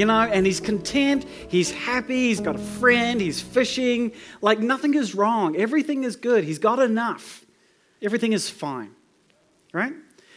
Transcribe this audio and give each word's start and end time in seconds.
you 0.00 0.06
know, 0.06 0.22
and 0.22 0.46
he's 0.46 0.60
content, 0.60 1.26
he's 1.50 1.70
happy, 1.70 2.28
he's 2.28 2.40
got 2.40 2.56
a 2.56 2.58
friend, 2.58 3.20
he's 3.20 3.42
fishing. 3.42 4.12
Like 4.40 4.58
nothing 4.58 4.94
is 4.94 5.14
wrong, 5.14 5.56
everything 5.56 6.04
is 6.04 6.16
good, 6.16 6.42
he's 6.42 6.58
got 6.58 6.78
enough, 6.78 7.44
everything 8.00 8.32
is 8.32 8.48
fine, 8.48 8.92
right? 9.74 9.92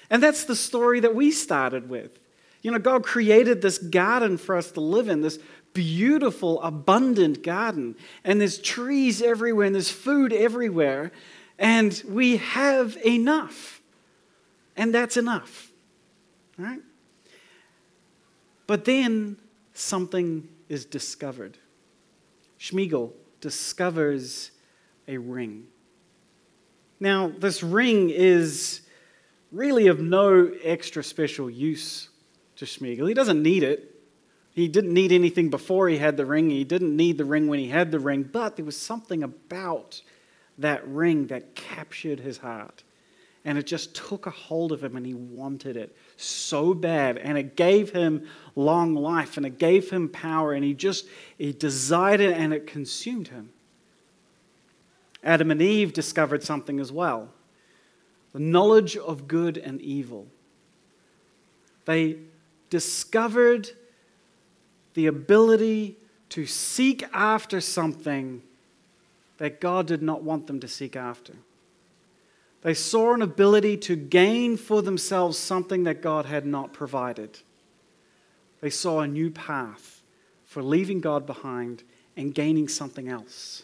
And 0.09 0.21
that's 0.21 0.43
the 0.43 0.55
story 0.57 0.99
that 0.99 1.15
we 1.15 1.31
started 1.31 1.87
with. 1.87 2.19
You 2.61 2.71
know, 2.71 2.77
God 2.77 3.05
created 3.05 3.61
this 3.61 3.77
garden 3.77 4.37
for 4.37 4.57
us 4.57 4.69
to 4.73 4.81
live 4.81 5.07
in, 5.07 5.21
this 5.21 5.39
beautiful, 5.71 6.61
abundant 6.61 7.41
garden. 7.41 7.95
And 8.25 8.41
there's 8.41 8.57
trees 8.57 9.21
everywhere, 9.21 9.65
and 9.65 9.75
there's 9.75 9.89
food 9.89 10.33
everywhere. 10.33 11.13
And 11.57 12.03
we 12.05 12.35
have 12.35 12.97
enough. 13.05 13.81
And 14.75 14.93
that's 14.93 15.15
enough. 15.15 15.71
Right? 16.57 16.81
But 18.67 18.83
then 18.83 19.37
something 19.73 20.47
is 20.69 20.85
discovered. 20.85 21.57
Smeagol 22.59 23.11
discovers 23.41 24.51
a 25.07 25.17
ring. 25.17 25.67
Now, 26.99 27.31
this 27.37 27.61
ring 27.61 28.09
is 28.09 28.81
really 29.51 29.87
of 29.87 29.99
no 29.99 30.51
extra 30.63 31.03
special 31.03 31.49
use 31.49 32.09
to 32.55 32.65
Smeagol. 32.65 33.07
He 33.07 33.13
doesn't 33.13 33.41
need 33.41 33.63
it. 33.63 33.89
He 34.51 34.67
didn't 34.67 34.93
need 34.93 35.11
anything 35.11 35.49
before 35.49 35.89
he 35.89 35.97
had 35.97 36.15
the 36.15 36.25
ring. 36.25 36.49
He 36.49 36.63
didn't 36.63 36.95
need 36.95 37.17
the 37.17 37.25
ring 37.25 37.47
when 37.47 37.59
he 37.59 37.69
had 37.69 37.91
the 37.91 37.99
ring, 37.99 38.23
but 38.23 38.55
there 38.55 38.65
was 38.65 38.77
something 38.77 39.23
about 39.23 40.01
that 40.57 40.87
ring 40.87 41.27
that 41.27 41.55
captured 41.55 42.19
his 42.19 42.37
heart. 42.37 42.83
And 43.45 43.57
it 43.57 43.67
just 43.67 43.93
took 43.93 44.25
a 44.25 44.29
hold 44.29 44.71
of 44.71 44.83
him 44.83 44.95
and 44.95 45.05
he 45.05 45.13
wanted 45.13 45.75
it 45.75 45.95
so 46.15 46.73
bad. 46.73 47.17
And 47.17 47.37
it 47.37 47.55
gave 47.55 47.91
him 47.91 48.27
long 48.55 48.95
life 48.95 49.35
and 49.35 49.45
it 49.45 49.57
gave 49.59 49.89
him 49.89 50.07
power 50.07 50.53
and 50.53 50.63
he 50.63 50.73
just, 50.73 51.05
he 51.37 51.51
desired 51.51 52.21
it 52.21 52.37
and 52.37 52.53
it 52.53 52.67
consumed 52.67 53.27
him. 53.27 53.49
Adam 55.23 55.51
and 55.51 55.61
Eve 55.61 55.93
discovered 55.93 56.43
something 56.43 56.79
as 56.79 56.91
well 56.91 57.29
the 58.33 58.39
knowledge 58.39 58.97
of 58.97 59.27
good 59.27 59.57
and 59.57 59.79
evil. 59.79 60.27
They 61.85 62.17
discovered 62.71 63.69
the 64.95 65.05
ability 65.05 65.97
to 66.29 66.47
seek 66.47 67.03
after 67.13 67.61
something 67.61 68.41
that 69.37 69.61
God 69.61 69.85
did 69.85 70.01
not 70.01 70.23
want 70.23 70.47
them 70.47 70.59
to 70.61 70.67
seek 70.67 70.95
after. 70.95 71.33
They 72.63 72.73
saw 72.73 73.13
an 73.13 73.21
ability 73.21 73.77
to 73.77 73.95
gain 73.95 74.55
for 74.55 74.81
themselves 74.81 75.37
something 75.37 75.83
that 75.83 76.01
God 76.01 76.25
had 76.25 76.45
not 76.45 76.71
provided. 76.71 77.39
They 78.61 78.69
saw 78.69 79.01
a 79.01 79.07
new 79.07 79.29
path 79.29 80.01
for 80.45 80.63
leaving 80.63 81.01
God 81.01 81.25
behind 81.25 81.83
and 82.15 82.33
gaining 82.33 82.69
something 82.69 83.09
else. 83.09 83.63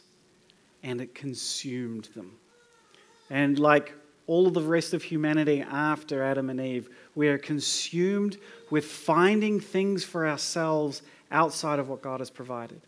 And 0.83 0.99
it 0.99 1.15
consumed 1.15 2.09
them. 2.15 2.33
And 3.29 3.57
like 3.57 3.93
all 4.27 4.47
of 4.47 4.53
the 4.53 4.61
rest 4.61 4.93
of 4.93 5.03
humanity 5.03 5.61
after 5.61 6.21
Adam 6.21 6.49
and 6.49 6.59
Eve, 6.59 6.89
we 7.15 7.29
are 7.29 7.37
consumed 7.37 8.37
with 8.69 8.83
finding 8.83 9.61
things 9.61 10.03
for 10.03 10.27
ourselves 10.27 11.01
outside 11.31 11.79
of 11.79 11.87
what 11.87 12.01
God 12.01 12.19
has 12.19 12.29
provided. 12.29 12.81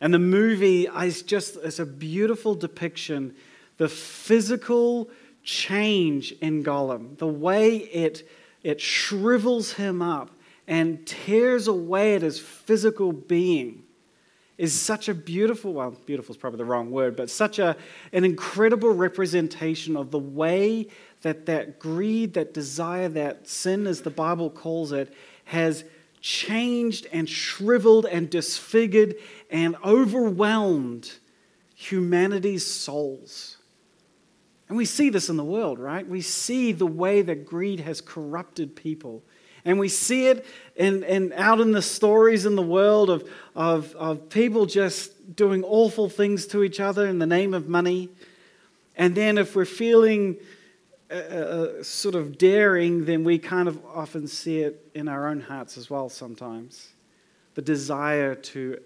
And 0.00 0.12
the 0.12 0.18
movie 0.18 0.86
is 0.86 1.22
just 1.22 1.56
it's 1.56 1.78
a 1.78 1.86
beautiful 1.86 2.54
depiction 2.54 3.36
the 3.78 3.88
physical 3.88 5.08
change 5.42 6.32
in 6.32 6.62
Gollum, 6.62 7.16
the 7.16 7.26
way 7.26 7.76
it, 7.78 8.28
it 8.62 8.80
shrivels 8.80 9.72
him 9.72 10.02
up 10.02 10.30
and 10.66 11.06
tears 11.06 11.66
away 11.66 12.14
at 12.14 12.22
his 12.22 12.38
physical 12.38 13.12
being 13.12 13.84
is 14.58 14.78
such 14.78 15.08
a 15.08 15.14
beautiful, 15.14 15.72
well, 15.72 15.96
beautiful 16.04 16.34
is 16.34 16.36
probably 16.36 16.58
the 16.58 16.64
wrong 16.64 16.90
word, 16.90 17.14
but 17.14 17.30
such 17.30 17.60
a, 17.60 17.76
an 18.12 18.24
incredible 18.24 18.92
representation 18.92 19.96
of 19.96 20.10
the 20.10 20.18
way 20.18 20.88
that 21.22 21.46
that 21.46 21.78
greed, 21.78 22.34
that 22.34 22.52
desire, 22.52 23.08
that 23.08 23.48
sin, 23.48 23.86
as 23.86 24.02
the 24.02 24.10
Bible 24.10 24.50
calls 24.50 24.90
it, 24.90 25.14
has 25.44 25.84
changed 26.20 27.06
and 27.12 27.28
shriveled 27.28 28.04
and 28.04 28.28
disfigured 28.28 29.14
and 29.48 29.76
overwhelmed 29.84 31.12
humanity's 31.76 32.66
souls. 32.66 33.57
And 34.68 34.76
we 34.76 34.84
see 34.84 35.08
this 35.08 35.28
in 35.28 35.36
the 35.36 35.44
world, 35.44 35.78
right? 35.78 36.06
We 36.06 36.20
see 36.20 36.72
the 36.72 36.86
way 36.86 37.22
that 37.22 37.46
greed 37.46 37.80
has 37.80 38.00
corrupted 38.00 38.76
people. 38.76 39.22
And 39.64 39.78
we 39.78 39.88
see 39.88 40.26
it 40.26 40.46
in, 40.76 41.02
in, 41.04 41.32
out 41.32 41.60
in 41.60 41.72
the 41.72 41.82
stories 41.82 42.46
in 42.46 42.54
the 42.54 42.62
world 42.62 43.10
of, 43.10 43.28
of, 43.54 43.94
of 43.96 44.28
people 44.28 44.66
just 44.66 45.36
doing 45.36 45.64
awful 45.64 46.08
things 46.08 46.46
to 46.48 46.62
each 46.62 46.80
other 46.80 47.06
in 47.06 47.18
the 47.18 47.26
name 47.26 47.54
of 47.54 47.68
money. 47.68 48.10
And 48.96 49.14
then 49.14 49.38
if 49.38 49.56
we're 49.56 49.64
feeling 49.64 50.36
uh, 51.10 51.14
uh, 51.14 51.82
sort 51.82 52.14
of 52.14 52.36
daring, 52.36 53.06
then 53.06 53.24
we 53.24 53.38
kind 53.38 53.68
of 53.68 53.80
often 53.86 54.26
see 54.26 54.60
it 54.60 54.90
in 54.94 55.08
our 55.08 55.28
own 55.28 55.40
hearts 55.40 55.78
as 55.78 55.88
well 55.88 56.10
sometimes. 56.10 56.88
The 57.54 57.62
desire 57.62 58.34
to 58.34 58.78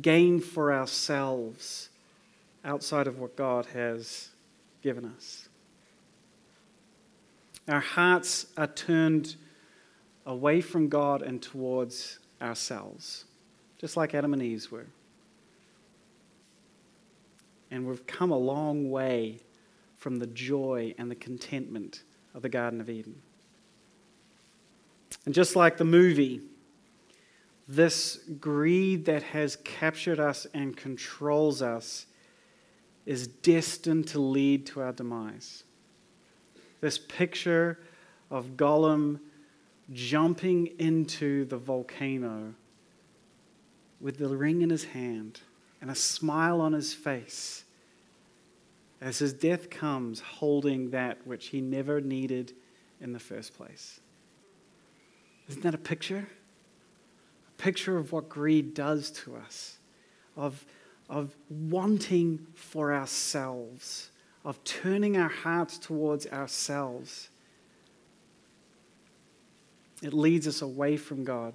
gain 0.00 0.40
for 0.40 0.72
ourselves 0.72 1.88
outside 2.64 3.06
of 3.06 3.18
what 3.18 3.36
God 3.36 3.66
has 3.66 4.31
given 4.82 5.04
us. 5.04 5.48
Our 7.68 7.80
hearts 7.80 8.46
are 8.56 8.66
turned 8.66 9.36
away 10.26 10.60
from 10.60 10.88
God 10.88 11.22
and 11.22 11.40
towards 11.40 12.18
ourselves, 12.40 13.24
just 13.78 13.96
like 13.96 14.14
Adam 14.14 14.32
and 14.32 14.42
Eve 14.42 14.66
were. 14.70 14.86
And 17.70 17.86
we've 17.86 18.06
come 18.06 18.30
a 18.30 18.38
long 18.38 18.90
way 18.90 19.38
from 19.96 20.18
the 20.18 20.26
joy 20.26 20.94
and 20.98 21.10
the 21.10 21.14
contentment 21.14 22.02
of 22.34 22.42
the 22.42 22.48
Garden 22.48 22.80
of 22.80 22.90
Eden. 22.90 23.22
And 25.24 25.34
just 25.34 25.54
like 25.54 25.76
the 25.76 25.84
movie, 25.84 26.40
this 27.68 28.18
greed 28.40 29.04
that 29.04 29.22
has 29.22 29.56
captured 29.56 30.18
us 30.18 30.46
and 30.52 30.76
controls 30.76 31.62
us 31.62 32.06
is 33.06 33.26
destined 33.26 34.08
to 34.08 34.20
lead 34.20 34.66
to 34.66 34.80
our 34.80 34.92
demise. 34.92 35.64
This 36.80 36.98
picture 36.98 37.78
of 38.30 38.56
Gollum 38.56 39.20
jumping 39.92 40.68
into 40.78 41.44
the 41.44 41.56
volcano 41.56 42.54
with 44.00 44.18
the 44.18 44.28
ring 44.28 44.62
in 44.62 44.70
his 44.70 44.84
hand 44.84 45.40
and 45.80 45.90
a 45.90 45.94
smile 45.94 46.60
on 46.60 46.72
his 46.72 46.94
face 46.94 47.64
as 49.00 49.18
his 49.18 49.32
death 49.32 49.68
comes 49.68 50.20
holding 50.20 50.90
that 50.90 51.26
which 51.26 51.48
he 51.48 51.60
never 51.60 52.00
needed 52.00 52.52
in 53.00 53.12
the 53.12 53.18
first 53.18 53.54
place. 53.54 54.00
Isn't 55.48 55.62
that 55.62 55.74
a 55.74 55.78
picture? 55.78 56.28
A 57.48 57.62
picture 57.62 57.98
of 57.98 58.12
what 58.12 58.28
greed 58.28 58.74
does 58.74 59.10
to 59.10 59.36
us, 59.36 59.78
of 60.36 60.64
of 61.12 61.36
wanting 61.50 62.46
for 62.54 62.94
ourselves, 62.94 64.10
of 64.46 64.64
turning 64.64 65.18
our 65.18 65.28
hearts 65.28 65.76
towards 65.76 66.26
ourselves. 66.28 67.28
It 70.02 70.14
leads 70.14 70.48
us 70.48 70.62
away 70.62 70.96
from 70.96 71.22
God 71.22 71.52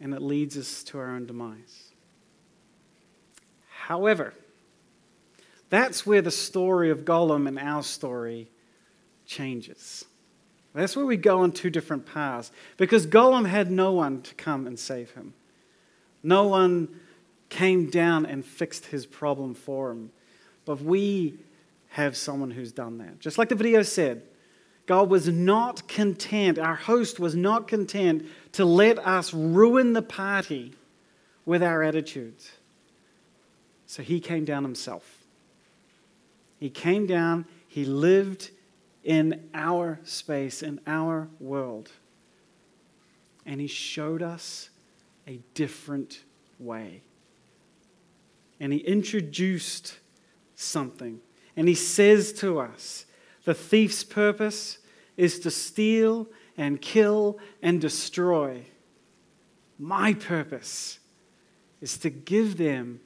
and 0.00 0.14
it 0.14 0.22
leads 0.22 0.56
us 0.56 0.82
to 0.84 0.98
our 0.98 1.10
own 1.10 1.26
demise. 1.26 1.92
However, 3.68 4.32
that's 5.68 6.06
where 6.06 6.22
the 6.22 6.30
story 6.30 6.88
of 6.88 7.04
Gollum 7.04 7.46
and 7.46 7.58
our 7.58 7.82
story 7.82 8.48
changes. 9.26 10.06
That's 10.72 10.96
where 10.96 11.04
we 11.04 11.18
go 11.18 11.40
on 11.40 11.52
two 11.52 11.68
different 11.68 12.06
paths 12.06 12.50
because 12.78 13.06
Gollum 13.06 13.46
had 13.46 13.70
no 13.70 13.92
one 13.92 14.22
to 14.22 14.34
come 14.36 14.66
and 14.66 14.78
save 14.78 15.10
him. 15.10 15.34
No 16.22 16.46
one 16.46 16.98
came 17.52 17.90
down 17.90 18.24
and 18.24 18.42
fixed 18.42 18.86
his 18.86 19.04
problem 19.04 19.54
for 19.54 19.90
him. 19.90 20.10
But 20.64 20.80
we 20.80 21.34
have 21.90 22.16
someone 22.16 22.50
who's 22.50 22.72
done 22.72 22.96
that. 22.98 23.20
Just 23.20 23.36
like 23.36 23.50
the 23.50 23.54
video 23.54 23.82
said, 23.82 24.22
God 24.86 25.10
was 25.10 25.28
not 25.28 25.86
content, 25.86 26.58
our 26.58 26.74
host 26.74 27.20
was 27.20 27.36
not 27.36 27.68
content 27.68 28.26
to 28.52 28.64
let 28.64 28.98
us 28.98 29.34
ruin 29.34 29.92
the 29.92 30.00
party 30.00 30.72
with 31.44 31.62
our 31.62 31.82
attitudes. 31.82 32.50
So 33.86 34.02
he 34.02 34.18
came 34.18 34.46
down 34.46 34.62
himself. 34.62 35.18
He 36.58 36.70
came 36.70 37.06
down, 37.06 37.44
he 37.68 37.84
lived 37.84 38.50
in 39.04 39.50
our 39.52 40.00
space, 40.04 40.62
in 40.62 40.80
our 40.86 41.28
world. 41.38 41.90
And 43.44 43.60
he 43.60 43.66
showed 43.66 44.22
us 44.22 44.70
a 45.26 45.38
different 45.54 46.22
way 46.58 47.02
and 48.62 48.72
he 48.72 48.78
introduced 48.78 49.98
something. 50.54 51.20
And 51.56 51.66
he 51.66 51.74
says 51.74 52.32
to 52.34 52.60
us 52.60 53.04
the 53.44 53.54
thief's 53.54 54.04
purpose 54.04 54.78
is 55.16 55.40
to 55.40 55.50
steal 55.50 56.28
and 56.56 56.80
kill 56.80 57.38
and 57.60 57.80
destroy. 57.80 58.64
my 59.78 60.14
purpose 60.14 61.00
is 61.80 61.98
to 61.98 62.08
give 62.08 62.56
them, 62.56 63.00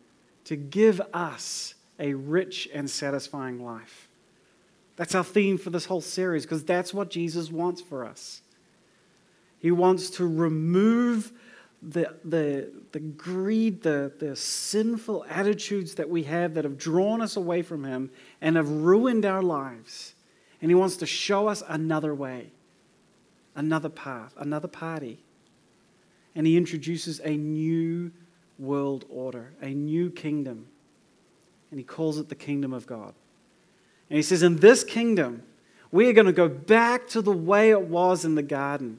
to 0.44 0.56
give 0.56 1.00
us 1.14 1.74
a 1.98 2.12
rich 2.12 2.68
and 2.74 2.90
satisfying 2.90 3.64
life. 3.64 4.08
That's 4.96 5.14
our 5.14 5.24
theme 5.24 5.56
for 5.56 5.70
this 5.70 5.86
whole 5.86 6.02
series 6.02 6.42
because 6.42 6.64
that's 6.64 6.92
what 6.92 7.08
Jesus 7.08 7.50
wants 7.50 7.80
for 7.80 8.04
us. 8.04 8.42
He 9.58 9.70
wants 9.70 10.10
to 10.10 10.26
remove 10.26 11.32
the, 11.86 12.16
the, 12.24 12.72
the 12.90 12.98
greed, 12.98 13.82
the, 13.82 14.12
the 14.18 14.34
sinful 14.34 15.24
attitudes 15.30 15.94
that 15.94 16.10
we 16.10 16.24
have 16.24 16.54
that 16.54 16.64
have 16.64 16.76
drawn 16.76 17.22
us 17.22 17.36
away 17.36 17.62
from 17.62 17.84
Him 17.84 18.10
and 18.40 18.56
have 18.56 18.68
ruined 18.68 19.24
our 19.24 19.42
lives. 19.42 20.14
And 20.60 20.70
He 20.70 20.74
wants 20.74 20.96
to 20.96 21.06
show 21.06 21.46
us 21.46 21.62
another 21.68 22.14
way, 22.14 22.50
another 23.54 23.88
path, 23.88 24.34
another 24.36 24.66
party. 24.66 25.22
And 26.34 26.46
He 26.46 26.56
introduces 26.56 27.20
a 27.20 27.36
new 27.36 28.10
world 28.58 29.04
order, 29.08 29.52
a 29.62 29.68
new 29.68 30.10
kingdom. 30.10 30.66
And 31.70 31.78
He 31.78 31.84
calls 31.84 32.18
it 32.18 32.28
the 32.28 32.34
kingdom 32.34 32.72
of 32.72 32.86
God. 32.86 33.14
And 34.10 34.16
He 34.16 34.22
says, 34.22 34.42
In 34.42 34.56
this 34.56 34.82
kingdom, 34.82 35.44
we 35.92 36.08
are 36.08 36.12
going 36.12 36.26
to 36.26 36.32
go 36.32 36.48
back 36.48 37.06
to 37.08 37.22
the 37.22 37.32
way 37.32 37.70
it 37.70 37.82
was 37.82 38.24
in 38.24 38.34
the 38.34 38.42
garden. 38.42 38.98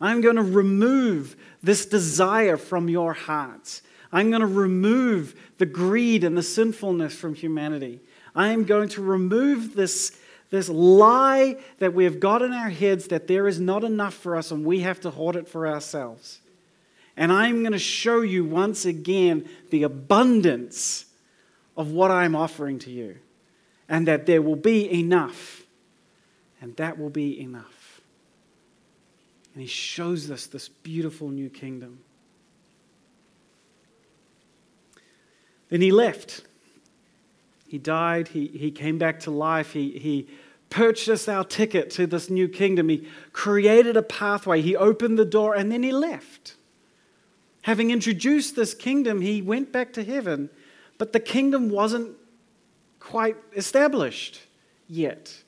I'm 0.00 0.20
going 0.20 0.36
to 0.36 0.42
remove 0.42 1.36
this 1.62 1.86
desire 1.86 2.56
from 2.56 2.88
your 2.88 3.12
hearts. 3.12 3.82
I'm 4.12 4.30
going 4.30 4.40
to 4.40 4.46
remove 4.46 5.34
the 5.58 5.66
greed 5.66 6.24
and 6.24 6.36
the 6.36 6.42
sinfulness 6.42 7.14
from 7.14 7.34
humanity. 7.34 8.00
I 8.34 8.48
am 8.48 8.64
going 8.64 8.88
to 8.90 9.02
remove 9.02 9.74
this, 9.74 10.16
this 10.50 10.68
lie 10.68 11.56
that 11.78 11.94
we 11.94 12.04
have 12.04 12.20
got 12.20 12.42
in 12.42 12.52
our 12.52 12.68
heads 12.68 13.08
that 13.08 13.26
there 13.26 13.48
is 13.48 13.58
not 13.58 13.84
enough 13.84 14.14
for 14.14 14.36
us 14.36 14.50
and 14.50 14.64
we 14.64 14.80
have 14.80 15.00
to 15.00 15.10
hoard 15.10 15.36
it 15.36 15.48
for 15.48 15.66
ourselves. 15.66 16.40
And 17.16 17.32
I'm 17.32 17.62
going 17.62 17.72
to 17.72 17.78
show 17.78 18.20
you 18.20 18.44
once 18.44 18.84
again 18.84 19.48
the 19.70 19.84
abundance 19.84 21.06
of 21.76 21.90
what 21.90 22.10
I'm 22.10 22.36
offering 22.36 22.78
to 22.80 22.90
you, 22.90 23.16
and 23.88 24.06
that 24.08 24.26
there 24.26 24.42
will 24.42 24.56
be 24.56 24.90
enough. 24.90 25.62
And 26.60 26.76
that 26.76 26.98
will 26.98 27.10
be 27.10 27.38
enough. 27.40 27.75
And 29.56 29.62
he 29.62 29.68
shows 29.68 30.30
us 30.30 30.44
this 30.44 30.68
beautiful 30.68 31.30
new 31.30 31.48
kingdom. 31.48 32.00
Then 35.70 35.80
he 35.80 35.90
left. 35.90 36.42
He 37.66 37.78
died. 37.78 38.28
He, 38.28 38.48
he 38.48 38.70
came 38.70 38.98
back 38.98 39.20
to 39.20 39.30
life. 39.30 39.72
He, 39.72 39.98
he 39.98 40.28
purchased 40.68 41.26
our 41.26 41.42
ticket 41.42 41.88
to 41.92 42.06
this 42.06 42.28
new 42.28 42.48
kingdom. 42.48 42.90
He 42.90 43.08
created 43.32 43.96
a 43.96 44.02
pathway. 44.02 44.60
He 44.60 44.76
opened 44.76 45.18
the 45.18 45.24
door 45.24 45.54
and 45.54 45.72
then 45.72 45.82
he 45.82 45.90
left. 45.90 46.56
Having 47.62 47.92
introduced 47.92 48.56
this 48.56 48.74
kingdom, 48.74 49.22
he 49.22 49.40
went 49.40 49.72
back 49.72 49.94
to 49.94 50.04
heaven, 50.04 50.50
but 50.98 51.14
the 51.14 51.20
kingdom 51.20 51.70
wasn't 51.70 52.14
quite 53.00 53.38
established 53.56 54.42
yet. 54.86 55.44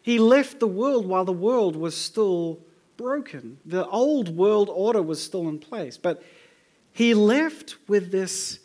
He 0.00 0.18
left 0.18 0.58
the 0.58 0.66
world 0.66 1.04
while 1.04 1.26
the 1.26 1.32
world 1.34 1.76
was 1.76 1.94
still 1.94 2.58
broken. 3.02 3.58
The 3.66 3.86
old 3.88 4.34
world 4.34 4.70
order 4.72 5.02
was 5.02 5.22
still 5.22 5.48
in 5.48 5.58
place. 5.58 5.98
But 5.98 6.22
he 6.92 7.12
left 7.12 7.76
with 7.88 8.12
this 8.12 8.60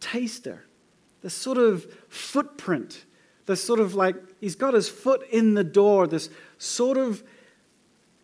taster, 0.00 0.64
this 1.22 1.34
sort 1.34 1.58
of 1.58 1.86
footprint, 2.08 3.04
this 3.44 3.62
sort 3.62 3.78
of 3.78 3.94
like, 3.94 4.16
he's 4.40 4.56
got 4.56 4.74
his 4.74 4.88
foot 4.88 5.22
in 5.30 5.54
the 5.54 5.64
door, 5.64 6.06
this 6.06 6.30
sort 6.58 6.96
of 6.96 7.22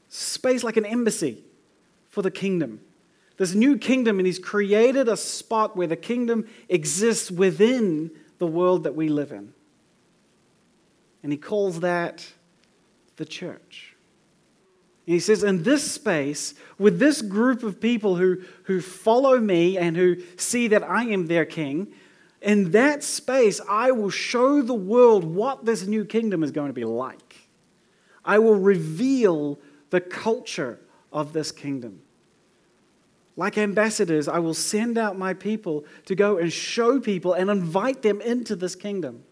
space 0.08 0.64
like 0.64 0.76
an 0.76 0.86
embassy 0.86 1.44
for 2.08 2.22
the 2.22 2.30
kingdom. 2.30 2.80
This 3.36 3.54
new 3.54 3.78
kingdom, 3.78 4.18
and 4.18 4.26
he's 4.26 4.38
created 4.38 5.08
a 5.08 5.16
spot 5.16 5.76
where 5.76 5.86
the 5.86 5.96
kingdom 5.96 6.46
exists 6.68 7.30
within 7.30 8.10
the 8.38 8.46
world 8.46 8.84
that 8.84 8.94
we 8.94 9.08
live 9.08 9.32
in. 9.32 9.52
And 11.22 11.32
he 11.32 11.38
calls 11.38 11.80
that 11.80 12.26
the 13.16 13.24
church. 13.24 13.91
And 15.06 15.14
he 15.14 15.20
says, 15.20 15.42
in 15.42 15.64
this 15.64 15.90
space, 15.90 16.54
with 16.78 17.00
this 17.00 17.22
group 17.22 17.64
of 17.64 17.80
people 17.80 18.16
who, 18.16 18.42
who 18.64 18.80
follow 18.80 19.38
me 19.40 19.76
and 19.76 19.96
who 19.96 20.16
see 20.36 20.68
that 20.68 20.88
I 20.88 21.04
am 21.04 21.26
their 21.26 21.44
king, 21.44 21.92
in 22.40 22.70
that 22.72 23.02
space, 23.02 23.60
I 23.68 23.90
will 23.90 24.10
show 24.10 24.62
the 24.62 24.74
world 24.74 25.24
what 25.24 25.64
this 25.64 25.86
new 25.86 26.04
kingdom 26.04 26.42
is 26.42 26.52
going 26.52 26.68
to 26.68 26.72
be 26.72 26.84
like. 26.84 27.48
I 28.24 28.38
will 28.38 28.56
reveal 28.56 29.58
the 29.90 30.00
culture 30.00 30.78
of 31.12 31.32
this 31.32 31.50
kingdom. 31.50 32.02
Like 33.36 33.58
ambassadors, 33.58 34.28
I 34.28 34.38
will 34.38 34.54
send 34.54 34.98
out 34.98 35.18
my 35.18 35.34
people 35.34 35.84
to 36.06 36.14
go 36.14 36.38
and 36.38 36.52
show 36.52 37.00
people 37.00 37.32
and 37.32 37.50
invite 37.50 38.02
them 38.02 38.20
into 38.20 38.54
this 38.54 38.76
kingdom 38.76 39.24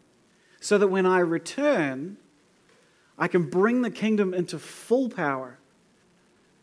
so 0.61 0.78
that 0.78 0.88
when 0.88 1.06
I 1.06 1.20
return, 1.20 2.16
I 3.19 3.28
can 3.28 3.49
bring 3.49 3.82
the 3.82 3.90
kingdom 3.90 4.34
into 4.34 4.58
full 4.58 5.08
power 5.08 5.60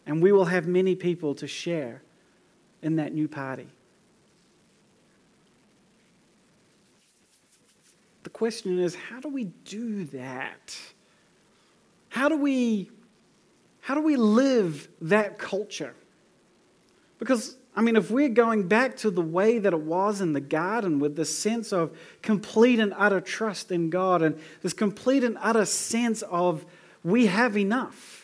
and 0.08 0.24
we 0.24 0.32
will 0.32 0.46
have 0.46 0.66
many 0.68 0.96
people 0.96 1.36
to 1.36 1.48
share 1.48 2.02
in 2.82 2.96
that 2.96 3.14
new 3.14 3.28
party. 3.28 3.68
The 8.24 8.30
question 8.30 8.80
is 8.80 8.96
how 8.96 9.20
do 9.20 9.28
we 9.30 9.46
do 9.66 10.06
that? 10.06 10.78
How 12.10 12.30
do 12.30 12.38
we 12.38 12.90
how 13.82 13.96
do 13.96 14.02
we 14.02 14.16
live 14.16 14.88
that 15.02 15.38
culture? 15.38 15.94
Because 17.20 17.56
I 17.76 17.82
mean, 17.82 17.96
if 17.96 18.10
we're 18.10 18.30
going 18.30 18.68
back 18.68 18.98
to 18.98 19.12
the 19.12 19.22
way 19.22 19.60
that 19.60 19.72
it 19.72 19.80
was 19.80 20.20
in 20.20 20.34
the 20.34 20.42
garden 20.42 21.00
with 21.00 21.16
this 21.16 21.38
sense 21.38 21.72
of 21.72 21.96
complete 22.24 22.80
and 22.80 22.92
utter 22.98 23.22
trust 23.22 23.72
in 23.72 23.92
God 23.92 24.24
and 24.24 24.40
this 24.64 24.74
complete 24.74 25.24
and 25.24 25.38
utter 25.40 25.64
sense 25.64 26.24
of 26.24 26.66
we 27.04 27.28
have 27.28 27.56
enough, 27.56 28.17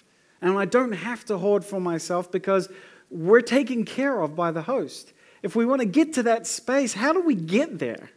and 0.44 0.60
I 0.60 0.66
don't 0.66 0.92
have 0.92 1.24
to 1.26 1.38
hoard 1.38 1.64
for 1.64 1.80
myself 1.80 2.30
because 2.30 2.68
we're 3.10 3.42
taken 3.42 3.86
care 3.86 4.22
of 4.22 4.36
by 4.36 4.52
the 4.52 4.64
host. 4.64 5.14
If 5.42 5.56
we 5.56 5.66
want 5.66 5.80
to 5.80 5.88
get 5.88 6.14
to 6.14 6.24
that 6.24 6.46
space, 6.46 6.94
how 6.94 7.14
do 7.14 7.22
we 7.22 7.34
get 7.34 7.80
there? 7.80 8.12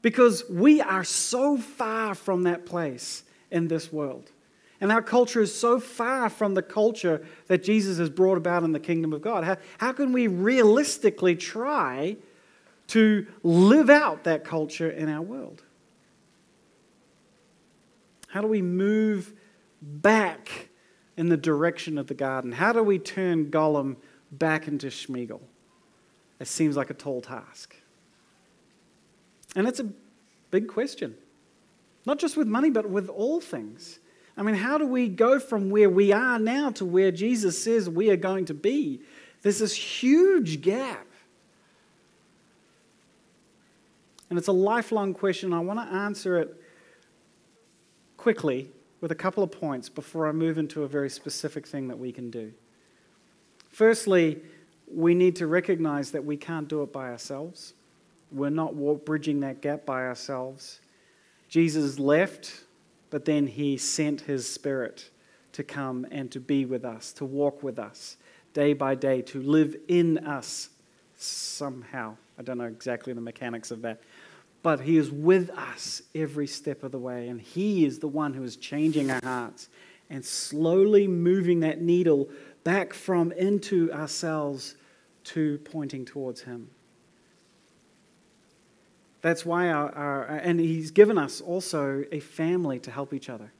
Because 0.00 0.44
we 0.48 0.80
are 0.80 1.04
so 1.04 1.58
far 1.58 2.14
from 2.14 2.44
that 2.44 2.64
place 2.64 3.22
in 3.50 3.68
this 3.68 3.92
world. 3.92 4.30
And 4.80 4.90
our 4.90 5.02
culture 5.02 5.42
is 5.42 5.54
so 5.54 5.78
far 5.78 6.30
from 6.30 6.54
the 6.54 6.62
culture 6.62 7.24
that 7.48 7.62
Jesus 7.62 7.98
has 7.98 8.08
brought 8.08 8.38
about 8.38 8.64
in 8.64 8.72
the 8.72 8.80
kingdom 8.80 9.12
of 9.12 9.20
God. 9.20 9.44
How, 9.44 9.58
how 9.76 9.92
can 9.92 10.12
we 10.12 10.28
realistically 10.28 11.36
try 11.36 12.16
to 12.88 13.26
live 13.42 13.90
out 13.90 14.24
that 14.24 14.42
culture 14.42 14.90
in 14.90 15.10
our 15.10 15.22
world? 15.22 15.62
How 18.28 18.40
do 18.40 18.48
we 18.48 18.62
move 18.62 19.34
back 19.82 20.70
in 21.16 21.28
the 21.28 21.36
direction 21.36 21.98
of 21.98 22.06
the 22.06 22.14
garden? 22.14 22.52
How 22.52 22.72
do 22.72 22.82
we 22.82 22.98
turn 22.98 23.50
Gollum 23.50 23.96
back 24.30 24.68
into 24.68 24.86
Smeagol? 24.88 25.40
It 26.40 26.48
seems 26.48 26.76
like 26.76 26.90
a 26.90 26.94
tall 26.94 27.20
task. 27.20 27.76
And 29.54 29.68
it's 29.68 29.80
a 29.80 29.88
big 30.50 30.68
question. 30.68 31.14
Not 32.06 32.18
just 32.18 32.36
with 32.36 32.48
money, 32.48 32.70
but 32.70 32.88
with 32.88 33.08
all 33.08 33.40
things. 33.40 33.98
I 34.36 34.42
mean, 34.42 34.54
how 34.54 34.78
do 34.78 34.86
we 34.86 35.08
go 35.08 35.38
from 35.38 35.70
where 35.70 35.90
we 35.90 36.10
are 36.10 36.38
now 36.38 36.70
to 36.70 36.84
where 36.84 37.12
Jesus 37.12 37.62
says 37.62 37.88
we 37.88 38.10
are 38.10 38.16
going 38.16 38.46
to 38.46 38.54
be? 38.54 39.02
There's 39.42 39.58
this 39.58 39.74
huge 39.74 40.62
gap. 40.62 41.06
And 44.30 44.38
it's 44.38 44.48
a 44.48 44.52
lifelong 44.52 45.12
question. 45.12 45.52
I 45.52 45.60
want 45.60 45.78
to 45.78 45.94
answer 45.94 46.38
it 46.38 46.56
quickly 48.16 48.70
with 49.02 49.10
a 49.10 49.16
couple 49.16 49.42
of 49.42 49.50
points 49.50 49.90
before 49.90 50.26
I 50.28 50.32
move 50.32 50.56
into 50.56 50.84
a 50.84 50.88
very 50.88 51.10
specific 51.10 51.66
thing 51.66 51.88
that 51.88 51.98
we 51.98 52.12
can 52.12 52.30
do. 52.30 52.52
Firstly, 53.68 54.40
we 54.90 55.12
need 55.14 55.36
to 55.36 55.46
recognize 55.46 56.12
that 56.12 56.24
we 56.24 56.36
can't 56.36 56.68
do 56.68 56.82
it 56.82 56.92
by 56.92 57.10
ourselves. 57.10 57.74
We're 58.30 58.50
not 58.50 58.74
bridging 59.04 59.40
that 59.40 59.60
gap 59.60 59.84
by 59.84 60.06
ourselves. 60.06 60.80
Jesus 61.48 61.98
left, 61.98 62.62
but 63.10 63.24
then 63.24 63.46
he 63.48 63.76
sent 63.76 64.22
his 64.22 64.48
spirit 64.48 65.10
to 65.52 65.64
come 65.64 66.06
and 66.10 66.30
to 66.30 66.38
be 66.38 66.64
with 66.64 66.84
us, 66.84 67.12
to 67.14 67.24
walk 67.24 67.62
with 67.62 67.78
us 67.78 68.16
day 68.54 68.72
by 68.72 68.94
day, 68.94 69.20
to 69.22 69.42
live 69.42 69.74
in 69.88 70.18
us 70.18 70.68
somehow. 71.16 72.16
I 72.38 72.42
don't 72.42 72.58
know 72.58 72.64
exactly 72.64 73.12
the 73.12 73.20
mechanics 73.20 73.70
of 73.72 73.82
that, 73.82 74.00
but 74.62 74.80
He 74.80 74.96
is 74.96 75.10
with 75.10 75.50
us 75.50 76.02
every 76.14 76.46
step 76.46 76.82
of 76.82 76.92
the 76.92 76.98
way. 76.98 77.28
And 77.28 77.40
He 77.40 77.84
is 77.84 77.98
the 77.98 78.08
one 78.08 78.34
who 78.34 78.42
is 78.44 78.56
changing 78.56 79.10
our 79.10 79.20
hearts 79.22 79.68
and 80.08 80.24
slowly 80.24 81.08
moving 81.08 81.60
that 81.60 81.80
needle 81.80 82.28
back 82.64 82.92
from 82.92 83.32
into 83.32 83.92
ourselves 83.92 84.76
to 85.24 85.58
pointing 85.58 86.04
towards 86.04 86.42
Him. 86.42 86.70
That's 89.20 89.46
why 89.46 89.70
our, 89.70 89.94
our, 89.94 90.24
and 90.24 90.60
He's 90.60 90.90
given 90.90 91.18
us 91.18 91.40
also 91.40 92.04
a 92.12 92.20
family 92.20 92.78
to 92.80 92.90
help 92.90 93.14
each 93.14 93.28
other, 93.28 93.52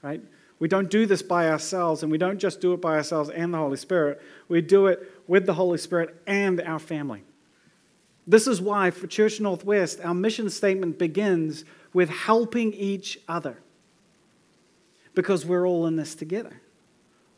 right? 0.00 0.22
We 0.58 0.68
don't 0.68 0.88
do 0.88 1.06
this 1.06 1.22
by 1.22 1.50
ourselves, 1.50 2.04
and 2.04 2.12
we 2.12 2.18
don't 2.18 2.38
just 2.38 2.60
do 2.60 2.72
it 2.72 2.80
by 2.80 2.94
ourselves 2.94 3.30
and 3.30 3.52
the 3.52 3.58
Holy 3.58 3.76
Spirit. 3.76 4.22
We 4.48 4.60
do 4.60 4.86
it 4.86 5.10
with 5.26 5.44
the 5.44 5.54
Holy 5.54 5.78
Spirit 5.78 6.16
and 6.24 6.60
our 6.60 6.78
family. 6.78 7.24
This 8.26 8.46
is 8.46 8.60
why, 8.60 8.90
for 8.90 9.06
Church 9.06 9.40
Northwest, 9.40 10.00
our 10.02 10.14
mission 10.14 10.48
statement 10.48 10.98
begins 10.98 11.64
with 11.92 12.08
helping 12.08 12.72
each 12.72 13.18
other. 13.28 13.58
Because 15.14 15.44
we're 15.44 15.66
all 15.66 15.86
in 15.86 15.96
this 15.96 16.14
together. 16.14 16.60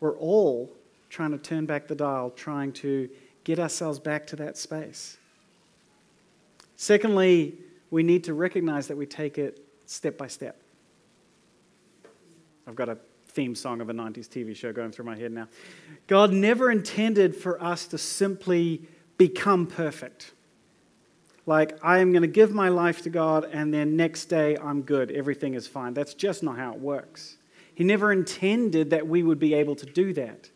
We're 0.00 0.17
all 0.17 0.71
trying 1.09 1.33
to 1.33 1.38
turn 1.38 1.67
back 1.67 1.88
the 1.88 1.95
dial, 1.95 2.31
trying 2.31 2.73
to 2.73 3.09
get 3.45 3.59
ourselves 3.59 3.99
back 3.99 4.26
to 4.29 4.37
that 4.37 4.57
space. 4.57 5.17
Secondly, 6.76 7.55
we 7.91 8.03
need 8.03 8.25
to 8.25 8.35
recognize 8.35 8.88
that 8.88 8.97
we 8.97 9.07
take 9.07 9.38
it 9.38 9.64
step 9.87 10.19
by 10.19 10.26
step. 10.26 10.61
I've 12.67 12.75
got 12.75 12.88
a 12.88 12.99
theme 13.29 13.55
song 13.55 13.81
of 13.81 13.91
a 13.91 13.93
90s 13.93 14.29
TV 14.29 14.55
show 14.55 14.73
going 14.73 14.93
through 14.93 15.05
my 15.05 15.17
head 15.17 15.33
now. 15.33 15.49
God 16.07 16.33
never 16.33 16.71
intended 16.71 17.35
for 17.35 17.62
us 17.62 17.87
to 17.88 17.99
simply 17.99 18.83
become 19.19 19.67
perfect. 19.67 20.34
Like, 21.46 21.78
I 21.82 21.98
am 21.98 22.12
going 22.12 22.22
to 22.22 22.28
give 22.28 22.52
my 22.52 22.70
life 22.70 23.02
to 23.02 23.10
God, 23.10 23.44
and 23.52 23.72
then 23.72 23.96
next 23.96 24.26
day 24.26 24.56
I'm 24.56 24.82
good, 24.82 25.10
everything 25.10 25.54
is 25.54 25.66
fine. 25.66 25.92
That's 25.92 26.14
just 26.14 26.42
not 26.42 26.56
how 26.56 26.72
it 26.72 26.80
works. 26.80 27.36
He 27.74 27.84
never 27.84 28.12
intended 28.12 28.90
that 28.90 29.06
we 29.06 29.22
would 29.22 29.38
be 29.38 29.52
able 29.54 29.76
to 29.76 29.86
do 29.86 30.12
that. 30.14 30.48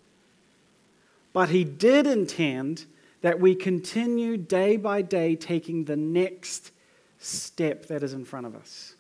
But 1.33 1.51
He 1.51 1.65
did 1.65 2.07
intend 2.07 2.87
that 3.21 3.39
we 3.41 3.55
continue 3.55 4.37
day 4.37 4.77
by 4.77 5.03
day 5.03 5.37
taking 5.37 5.85
the 5.85 5.97
next 5.97 6.71
step 7.19 7.87
that 7.87 8.03
is 8.03 8.15
in 8.15 8.25
front 8.25 8.47
of 8.47 8.55
us. 8.55 8.95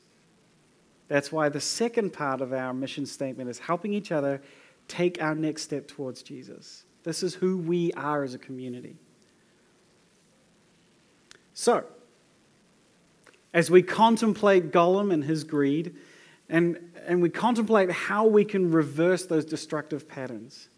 That's 1.06 1.32
why 1.32 1.48
the 1.48 1.60
second 1.60 2.12
part 2.12 2.40
of 2.40 2.52
our 2.52 2.74
mission 2.74 3.06
statement 3.06 3.48
is 3.48 3.58
helping 3.58 3.94
each 3.94 4.12
other 4.12 4.42
take 4.88 5.22
our 5.22 5.34
next 5.34 5.62
step 5.62 5.88
towards 5.88 6.22
Jesus. 6.22 6.84
This 7.02 7.22
is 7.22 7.34
who 7.34 7.56
we 7.56 7.92
are 7.92 8.24
as 8.24 8.34
a 8.34 8.38
community. 8.38 8.96
So, 11.60 11.84
as 13.52 13.68
we 13.68 13.82
contemplate 13.82 14.70
Gollum 14.70 15.12
and 15.12 15.24
his 15.24 15.42
greed, 15.42 15.96
and, 16.48 16.78
and 17.04 17.20
we 17.20 17.30
contemplate 17.30 17.90
how 17.90 18.26
we 18.26 18.44
can 18.44 18.70
reverse 18.70 19.26
those 19.26 19.44
destructive 19.44 20.08
patterns, 20.08 20.68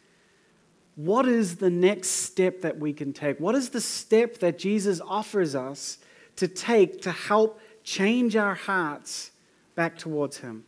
what 0.94 1.28
is 1.28 1.56
the 1.56 1.68
next 1.68 2.08
step 2.08 2.62
that 2.62 2.78
we 2.78 2.94
can 2.94 3.12
take? 3.12 3.38
What 3.38 3.54
is 3.56 3.68
the 3.68 3.80
step 3.82 4.38
that 4.38 4.58
Jesus 4.58 5.02
offers 5.02 5.54
us 5.54 5.98
to 6.36 6.48
take 6.48 7.02
to 7.02 7.10
help 7.10 7.60
change 7.84 8.34
our 8.34 8.54
hearts 8.54 9.32
back 9.74 9.98
towards 9.98 10.38
Him? 10.38 10.64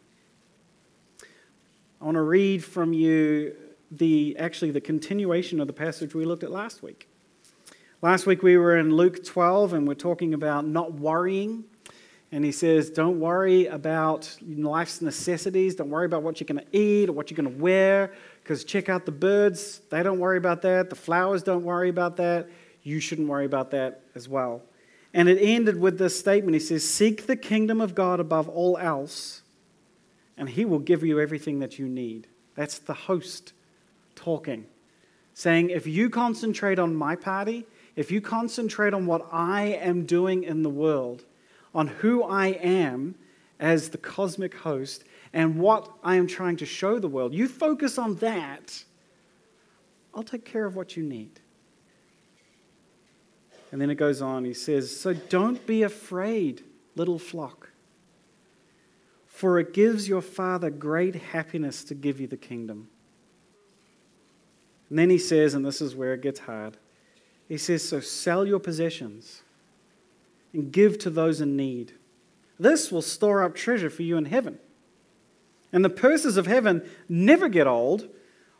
I 2.02 2.04
want 2.04 2.16
to 2.16 2.22
read 2.22 2.62
from 2.62 2.92
you 2.92 3.56
the 3.90 4.36
actually 4.38 4.72
the 4.72 4.80
continuation 4.82 5.58
of 5.58 5.68
the 5.68 5.72
passage 5.72 6.14
we 6.14 6.26
looked 6.26 6.44
at 6.44 6.50
last 6.50 6.82
week. 6.82 7.08
Last 8.04 8.26
week 8.26 8.42
we 8.42 8.56
were 8.56 8.78
in 8.78 8.92
Luke 8.92 9.22
12 9.24 9.74
and 9.74 9.86
we're 9.86 9.94
talking 9.94 10.34
about 10.34 10.66
not 10.66 10.92
worrying. 10.92 11.62
And 12.32 12.44
he 12.44 12.50
says, 12.50 12.90
Don't 12.90 13.20
worry 13.20 13.66
about 13.66 14.36
life's 14.44 15.00
necessities. 15.00 15.76
Don't 15.76 15.88
worry 15.88 16.06
about 16.06 16.24
what 16.24 16.40
you're 16.40 16.48
going 16.48 16.66
to 16.66 16.76
eat 16.76 17.08
or 17.08 17.12
what 17.12 17.30
you're 17.30 17.36
going 17.36 17.56
to 17.56 17.62
wear, 17.62 18.12
because 18.42 18.64
check 18.64 18.88
out 18.88 19.06
the 19.06 19.12
birds. 19.12 19.82
They 19.90 20.02
don't 20.02 20.18
worry 20.18 20.36
about 20.36 20.62
that. 20.62 20.90
The 20.90 20.96
flowers 20.96 21.44
don't 21.44 21.62
worry 21.62 21.90
about 21.90 22.16
that. 22.16 22.48
You 22.82 22.98
shouldn't 22.98 23.28
worry 23.28 23.44
about 23.44 23.70
that 23.70 24.00
as 24.16 24.28
well. 24.28 24.62
And 25.14 25.28
it 25.28 25.38
ended 25.38 25.80
with 25.80 25.96
this 25.96 26.18
statement 26.18 26.54
He 26.54 26.60
says, 26.60 26.84
Seek 26.84 27.28
the 27.28 27.36
kingdom 27.36 27.80
of 27.80 27.94
God 27.94 28.18
above 28.18 28.48
all 28.48 28.78
else, 28.78 29.42
and 30.36 30.48
he 30.48 30.64
will 30.64 30.80
give 30.80 31.04
you 31.04 31.20
everything 31.20 31.60
that 31.60 31.78
you 31.78 31.86
need. 31.86 32.26
That's 32.56 32.80
the 32.80 32.94
host 32.94 33.52
talking, 34.16 34.66
saying, 35.34 35.70
If 35.70 35.86
you 35.86 36.10
concentrate 36.10 36.80
on 36.80 36.96
my 36.96 37.14
party, 37.14 37.64
if 37.96 38.10
you 38.10 38.20
concentrate 38.20 38.94
on 38.94 39.06
what 39.06 39.26
I 39.30 39.64
am 39.64 40.06
doing 40.06 40.44
in 40.44 40.62
the 40.62 40.70
world, 40.70 41.24
on 41.74 41.86
who 41.86 42.22
I 42.22 42.48
am 42.48 43.14
as 43.60 43.90
the 43.90 43.98
cosmic 43.98 44.54
host 44.54 45.04
and 45.32 45.58
what 45.58 45.90
I 46.02 46.16
am 46.16 46.26
trying 46.26 46.56
to 46.58 46.66
show 46.66 46.98
the 46.98 47.08
world, 47.08 47.34
you 47.34 47.48
focus 47.48 47.98
on 47.98 48.16
that, 48.16 48.84
I'll 50.14 50.22
take 50.22 50.44
care 50.44 50.66
of 50.66 50.76
what 50.76 50.96
you 50.96 51.02
need. 51.02 51.40
And 53.70 53.80
then 53.80 53.88
it 53.88 53.94
goes 53.94 54.20
on, 54.20 54.44
he 54.44 54.52
says, 54.52 54.94
So 54.94 55.14
don't 55.14 55.66
be 55.66 55.82
afraid, 55.82 56.62
little 56.94 57.18
flock, 57.18 57.70
for 59.26 59.58
it 59.58 59.72
gives 59.72 60.08
your 60.08 60.20
Father 60.20 60.68
great 60.68 61.14
happiness 61.14 61.82
to 61.84 61.94
give 61.94 62.20
you 62.20 62.26
the 62.26 62.36
kingdom. 62.36 62.88
And 64.92 64.98
then 64.98 65.08
he 65.08 65.16
says, 65.16 65.54
and 65.54 65.64
this 65.64 65.80
is 65.80 65.96
where 65.96 66.12
it 66.12 66.20
gets 66.20 66.40
hard, 66.40 66.76
he 67.52 67.58
says, 67.58 67.86
So 67.86 68.00
sell 68.00 68.46
your 68.46 68.58
possessions 68.58 69.42
and 70.54 70.72
give 70.72 70.96
to 71.00 71.10
those 71.10 71.42
in 71.42 71.54
need. 71.54 71.92
This 72.58 72.90
will 72.90 73.02
store 73.02 73.42
up 73.42 73.54
treasure 73.54 73.90
for 73.90 74.00
you 74.04 74.16
in 74.16 74.24
heaven. 74.24 74.58
And 75.70 75.84
the 75.84 75.90
purses 75.90 76.38
of 76.38 76.46
heaven 76.46 76.82
never 77.10 77.50
get 77.50 77.66
old 77.66 78.08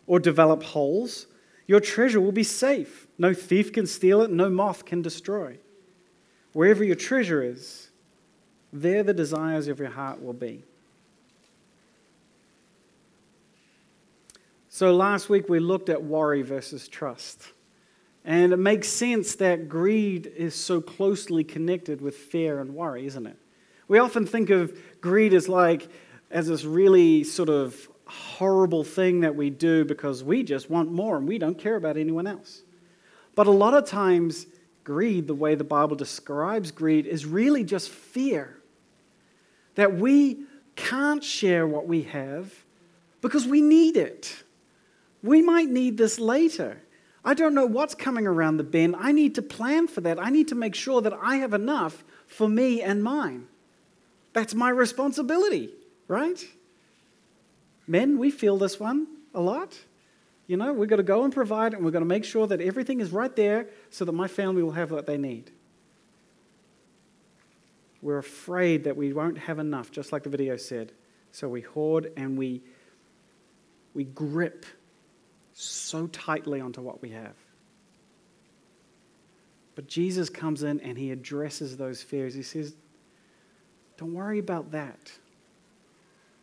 or 0.06 0.20
develop 0.20 0.62
holes. 0.62 1.26
Your 1.66 1.80
treasure 1.80 2.20
will 2.20 2.32
be 2.32 2.42
safe. 2.42 3.06
No 3.16 3.32
thief 3.32 3.72
can 3.72 3.86
steal 3.86 4.20
it, 4.20 4.30
no 4.30 4.50
moth 4.50 4.84
can 4.84 5.00
destroy. 5.00 5.56
Wherever 6.52 6.84
your 6.84 6.94
treasure 6.94 7.42
is, 7.42 7.88
there 8.74 9.02
the 9.02 9.14
desires 9.14 9.68
of 9.68 9.78
your 9.78 9.88
heart 9.88 10.22
will 10.22 10.34
be. 10.34 10.64
So 14.68 14.94
last 14.94 15.30
week 15.30 15.48
we 15.48 15.60
looked 15.60 15.88
at 15.88 16.04
worry 16.04 16.42
versus 16.42 16.88
trust. 16.88 17.52
And 18.24 18.52
it 18.52 18.58
makes 18.58 18.88
sense 18.88 19.34
that 19.36 19.68
greed 19.68 20.26
is 20.26 20.54
so 20.54 20.80
closely 20.80 21.42
connected 21.42 22.00
with 22.00 22.16
fear 22.16 22.60
and 22.60 22.74
worry, 22.74 23.06
isn't 23.06 23.26
it? 23.26 23.36
We 23.88 23.98
often 23.98 24.26
think 24.26 24.50
of 24.50 24.78
greed 25.00 25.34
as 25.34 25.48
like 25.48 25.88
as 26.30 26.46
this 26.46 26.64
really 26.64 27.24
sort 27.24 27.48
of 27.48 27.88
horrible 28.06 28.84
thing 28.84 29.20
that 29.20 29.34
we 29.34 29.50
do 29.50 29.84
because 29.84 30.22
we 30.22 30.42
just 30.42 30.70
want 30.70 30.92
more 30.92 31.16
and 31.16 31.26
we 31.26 31.38
don't 31.38 31.58
care 31.58 31.76
about 31.76 31.96
anyone 31.96 32.26
else. 32.26 32.62
But 33.34 33.46
a 33.46 33.50
lot 33.50 33.74
of 33.74 33.86
times, 33.86 34.46
greed, 34.84 35.26
the 35.26 35.34
way 35.34 35.54
the 35.54 35.64
Bible 35.64 35.96
describes 35.96 36.70
greed, 36.70 37.06
is 37.06 37.26
really 37.26 37.64
just 37.64 37.90
fear 37.90 38.58
that 39.74 39.94
we 39.94 40.44
can't 40.76 41.24
share 41.24 41.66
what 41.66 41.86
we 41.86 42.02
have 42.02 42.52
because 43.20 43.46
we 43.46 43.60
need 43.60 43.96
it. 43.96 44.42
We 45.22 45.40
might 45.40 45.68
need 45.68 45.96
this 45.96 46.18
later. 46.18 46.78
I 47.24 47.34
don't 47.34 47.54
know 47.54 47.66
what's 47.66 47.94
coming 47.94 48.26
around 48.26 48.56
the 48.56 48.64
bend. 48.64 48.96
I 48.98 49.12
need 49.12 49.36
to 49.36 49.42
plan 49.42 49.86
for 49.86 50.00
that. 50.00 50.18
I 50.18 50.30
need 50.30 50.48
to 50.48 50.54
make 50.54 50.74
sure 50.74 51.00
that 51.02 51.12
I 51.12 51.36
have 51.36 51.54
enough 51.54 52.04
for 52.26 52.48
me 52.48 52.82
and 52.82 53.02
mine. 53.02 53.46
That's 54.32 54.54
my 54.54 54.70
responsibility, 54.70 55.70
right? 56.08 56.44
Men, 57.86 58.18
we 58.18 58.30
feel 58.30 58.56
this 58.56 58.80
one 58.80 59.06
a 59.34 59.40
lot. 59.40 59.78
You 60.46 60.56
know, 60.56 60.72
we've 60.72 60.88
got 60.88 60.96
to 60.96 61.04
go 61.04 61.22
and 61.22 61.32
provide, 61.32 61.74
and 61.74 61.84
we've 61.84 61.92
got 61.92 62.00
to 62.00 62.04
make 62.04 62.24
sure 62.24 62.46
that 62.48 62.60
everything 62.60 63.00
is 63.00 63.12
right 63.12 63.34
there 63.36 63.68
so 63.90 64.04
that 64.04 64.12
my 64.12 64.26
family 64.26 64.62
will 64.62 64.72
have 64.72 64.90
what 64.90 65.06
they 65.06 65.16
need. 65.16 65.52
We're 68.00 68.18
afraid 68.18 68.84
that 68.84 68.96
we 68.96 69.12
won't 69.12 69.38
have 69.38 69.60
enough, 69.60 69.92
just 69.92 70.10
like 70.10 70.24
the 70.24 70.28
video 70.28 70.56
said. 70.56 70.92
So 71.30 71.48
we 71.48 71.60
hoard 71.60 72.12
and 72.16 72.36
we, 72.36 72.62
we 73.94 74.04
grip 74.04 74.66
so 75.52 76.06
tightly 76.08 76.60
onto 76.60 76.80
what 76.80 77.02
we 77.02 77.10
have. 77.10 77.34
But 79.74 79.86
Jesus 79.86 80.28
comes 80.28 80.62
in 80.62 80.80
and 80.80 80.98
he 80.98 81.10
addresses 81.10 81.76
those 81.76 82.02
fears. 82.02 82.34
He 82.34 82.42
says, 82.42 82.74
Don't 83.96 84.12
worry 84.12 84.38
about 84.38 84.70
that. 84.72 85.12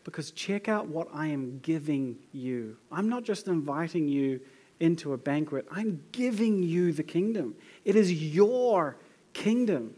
Because 0.04 0.32
check 0.32 0.68
out 0.68 0.88
what 0.88 1.08
I 1.14 1.28
am 1.28 1.60
giving 1.60 2.18
you. 2.32 2.78
I'm 2.92 3.10
not 3.10 3.24
just 3.24 3.48
inviting 3.48 4.08
you 4.08 4.40
into 4.80 5.14
a 5.14 5.18
banquet, 5.18 5.68
I'm 5.70 6.02
giving 6.12 6.64
you 6.64 6.94
the 6.94 7.04
kingdom. 7.04 7.56
It 7.84 7.96
is 7.96 8.12
your 8.12 8.98
kingdom. 9.34 9.94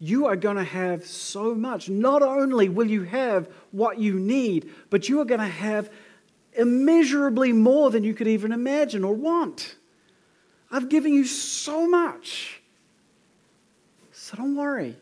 You 0.00 0.26
are 0.26 0.36
going 0.36 0.56
to 0.56 0.64
have 0.64 1.06
so 1.06 1.54
much. 1.54 1.88
Not 1.88 2.22
only 2.22 2.68
will 2.68 2.88
you 2.88 3.02
have 3.02 3.48
what 3.72 3.98
you 3.98 4.18
need, 4.18 4.72
but 4.90 5.08
you 5.08 5.20
are 5.20 5.24
going 5.24 5.40
to 5.40 5.46
have 5.46 5.90
immeasurably 6.58 7.52
more 7.52 7.90
than 7.90 8.04
you 8.04 8.12
could 8.12 8.28
even 8.28 8.52
imagine 8.52 9.04
or 9.04 9.14
want. 9.14 9.76
I've 10.70 10.88
given 10.88 11.14
you 11.14 11.24
so 11.24 11.88
much. 11.88 12.60
So 14.12 14.36
don't 14.36 14.56
worry. 14.56 14.96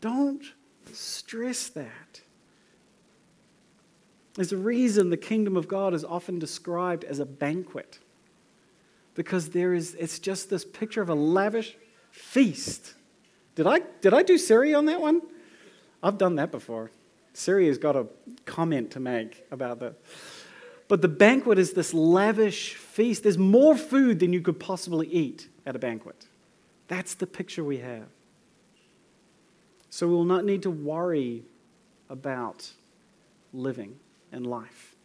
Don't 0.00 0.44
stress 0.92 1.68
that. 1.68 2.20
There's 4.34 4.52
a 4.52 4.56
reason 4.56 5.10
the 5.10 5.16
kingdom 5.16 5.56
of 5.56 5.68
God 5.68 5.94
is 5.94 6.04
often 6.04 6.38
described 6.38 7.04
as 7.04 7.18
a 7.18 7.26
banquet. 7.26 7.98
Because 9.14 9.50
there 9.50 9.72
is, 9.72 9.94
it's 9.94 10.18
just 10.18 10.50
this 10.50 10.64
picture 10.64 11.02
of 11.02 11.08
a 11.08 11.14
lavish 11.14 11.76
feast. 12.10 12.94
Did 13.54 13.66
I, 13.66 13.80
did 14.00 14.14
I 14.14 14.22
do 14.22 14.38
Siri 14.38 14.74
on 14.74 14.86
that 14.86 15.00
one? 15.00 15.20
I've 16.02 16.18
done 16.18 16.36
that 16.36 16.50
before. 16.50 16.90
Siri 17.34 17.68
has 17.68 17.78
got 17.78 17.96
a 17.96 18.06
comment 18.46 18.90
to 18.92 19.00
make 19.00 19.44
about 19.50 19.80
that. 19.80 19.94
But 20.90 21.02
the 21.02 21.08
banquet 21.08 21.56
is 21.56 21.72
this 21.74 21.94
lavish 21.94 22.74
feast. 22.74 23.22
There's 23.22 23.38
more 23.38 23.76
food 23.76 24.18
than 24.18 24.32
you 24.32 24.40
could 24.40 24.58
possibly 24.58 25.06
eat 25.06 25.48
at 25.64 25.76
a 25.76 25.78
banquet. 25.78 26.26
That's 26.88 27.14
the 27.14 27.28
picture 27.28 27.62
we 27.62 27.78
have. 27.78 28.08
So 29.88 30.08
we 30.08 30.14
will 30.14 30.24
not 30.24 30.44
need 30.44 30.62
to 30.62 30.70
worry 30.70 31.44
about 32.08 32.72
living 33.52 34.00
and 34.32 34.44
life. 34.44 34.96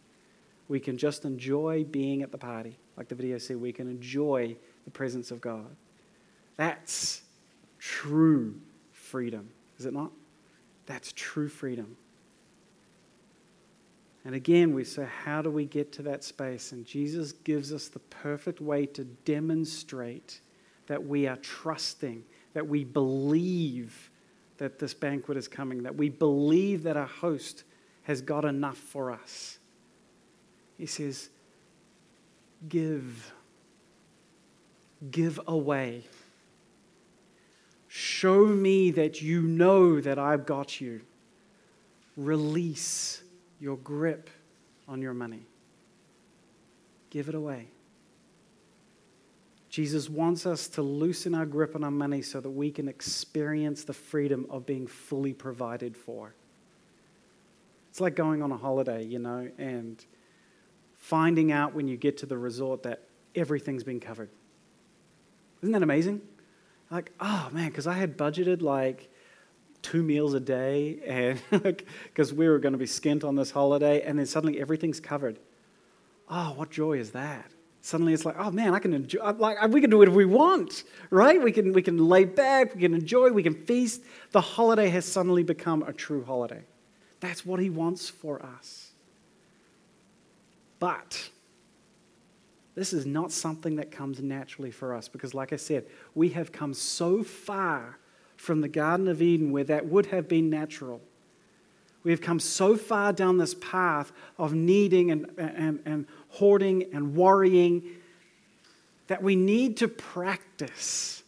We 0.70 0.80
can 0.80 0.98
just 0.98 1.24
enjoy 1.24 1.84
being 1.84 2.24
at 2.24 2.32
the 2.32 2.39
party. 2.39 2.80
Like 2.98 3.08
the 3.08 3.13
video 3.13 3.38
said, 3.38 3.62
we 3.62 3.72
can 3.72 3.88
enjoy 3.88 4.56
the 4.86 4.92
presence 4.92 5.30
of 5.30 5.39
God. 5.39 5.75
That's 6.58 7.22
true 7.77 8.60
freedom, 8.92 9.50
is 9.77 9.86
it 9.86 9.94
not? 9.94 10.12
That's 10.88 11.13
true 11.15 11.48
freedom. 11.48 11.96
And 14.25 14.34
again, 14.34 14.74
we 14.74 14.84
say, 14.84 15.08
how 15.24 15.44
do 15.44 15.51
we 15.51 15.65
get 15.65 15.91
to 15.94 16.01
that 16.03 16.24
space? 16.24 16.72
And 16.72 16.84
Jesus 16.84 17.32
gives 17.32 17.72
us 17.72 17.88
the 17.88 18.00
perfect 18.00 18.60
way 18.60 18.88
to 18.88 19.03
demonstrate 19.03 20.41
that 20.88 21.05
we 21.05 21.27
are 21.27 21.38
trusting, 21.38 22.24
that 22.53 22.67
we 22.67 22.84
believe 22.84 24.10
that 24.58 24.79
this 24.79 24.96
banquet 24.96 25.38
is 25.38 25.48
coming, 25.48 25.84
that 25.84 25.96
we 25.96 26.10
believe 26.10 26.84
that 26.84 26.98
our 26.98 27.05
host 27.05 27.63
has 28.03 28.22
got 28.22 28.46
enough 28.46 28.77
for 28.77 29.12
us. 29.12 29.60
He 30.77 30.88
says, 30.88 31.29
Give. 32.67 33.32
Give 35.12 35.39
away. 35.48 36.03
Show 37.88 38.46
me 38.46 38.91
that 38.91 39.22
you 39.22 39.41
know 39.41 40.01
that 40.01 40.17
I've 40.17 40.48
got 40.48 40.82
you. 40.82 41.01
Release 42.17 43.22
your 43.60 43.78
grip 43.78 44.30
on 44.88 45.02
your 45.02 45.14
money. 45.14 45.46
Give 47.10 47.30
it 47.30 47.36
away. 47.36 47.68
Jesus 49.70 50.10
wants 50.10 50.46
us 50.46 50.68
to 50.70 50.82
loosen 50.82 51.36
our 51.36 51.46
grip 51.46 51.76
on 51.76 51.84
our 51.84 51.92
money 51.92 52.22
so 52.22 52.40
that 52.40 52.50
we 52.50 52.72
can 52.72 52.88
experience 52.88 53.84
the 53.84 53.94
freedom 53.94 54.46
of 54.50 54.66
being 54.66 54.88
fully 54.88 55.34
provided 55.34 55.98
for. 55.98 56.34
It's 57.90 58.00
like 58.00 58.16
going 58.16 58.42
on 58.42 58.52
a 58.52 58.58
holiday, 58.58 59.04
you 59.04 59.20
know, 59.20 59.50
and 59.58 60.04
finding 60.98 61.52
out 61.52 61.74
when 61.74 61.88
you 61.88 61.98
get 61.98 62.18
to 62.20 62.26
the 62.26 62.38
resort 62.38 62.84
that 62.84 63.04
everything's 63.36 63.84
been 63.84 64.00
covered. 64.00 64.30
Isn't 65.62 65.74
that 65.74 65.84
amazing? 65.84 66.22
Like, 66.90 67.12
oh 67.20 67.50
man, 67.52 67.70
because 67.70 67.88
I 67.88 67.94
had 67.94 68.18
budgeted 68.18 68.62
like 68.62 69.10
two 69.86 70.04
meals 70.04 70.34
a 70.34 70.39
day 70.39 71.00
and 71.06 71.39
because 72.04 72.34
we 72.34 72.48
were 72.48 72.60
going 72.60 72.74
to 72.74 72.80
be 72.80 72.86
skint 72.86 73.24
on 73.24 73.36
this 73.36 73.51
holiday 73.51 74.01
and 74.01 74.18
then 74.18 74.25
suddenly 74.25 74.60
everything's 74.60 75.00
covered. 75.00 75.39
Oh, 76.30 76.54
what 76.56 76.72
joy 76.72 76.94
is 76.94 77.12
that? 77.12 77.51
suddenly 77.86 78.13
it's 78.13 78.25
like, 78.25 78.36
oh 78.39 78.50
man, 78.50 78.74
I 78.74 78.80
can 78.80 78.94
enjoy, 78.94 79.20
like, 79.34 79.62
we 79.68 79.80
can 79.80 79.92
do 79.92 80.00
whatever 80.00 80.18
we 80.18 80.25
want, 80.25 80.86
right? 81.12 81.39
We 81.42 81.51
can, 81.51 81.72
we 81.72 81.84
can 81.84 82.00
lay 82.00 82.25
back, 82.25 82.74
we 82.74 82.82
can 82.82 82.96
enjoy, 82.96 83.30
we 83.30 83.44
can 83.44 83.54
feast. 83.54 84.01
The 84.32 84.42
holiday 84.42 84.89
has 84.89 85.06
suddenly 85.06 85.44
become 85.44 85.84
a 85.84 85.94
true 85.94 86.25
holiday. 86.25 86.63
That's 87.20 87.46
what 87.46 87.60
he 87.60 87.70
wants 87.70 88.10
for 88.10 88.44
us. 88.44 88.92
But 90.80 91.30
this 92.74 92.92
is 92.92 93.06
not 93.06 93.32
something 93.32 93.75
that 93.75 93.92
comes 93.92 94.20
naturally 94.20 94.72
for 94.72 94.96
us 94.96 95.08
because, 95.08 95.36
like 95.36 95.54
I 95.54 95.58
said, 95.58 95.86
we 96.15 96.30
have 96.30 96.51
come 96.51 96.74
so 96.74 97.24
far 97.24 98.00
from 98.46 98.62
the 98.62 98.70
Garden 98.70 99.08
of 99.08 99.22
Eden 99.22 99.52
where 99.52 99.64
that 99.66 99.88
would 99.88 100.08
have 100.08 100.28
been 100.28 100.50
natural 100.50 101.02
we 102.06 102.12
have 102.12 102.22
come 102.22 102.40
so 102.40 102.78
far 102.78 103.12
down 103.12 103.39
this 103.39 103.56
path 103.56 104.12
of 104.38 104.54
needing 104.54 105.10
and, 105.10 105.26
and, 105.38 105.80
and 105.86 106.06
hoarding 106.30 106.93
and 106.93 107.15
worrying 107.15 107.84
that 109.08 109.24
we 109.24 109.36
need 109.36 109.78
to 109.78 109.88
practice. 109.88 111.24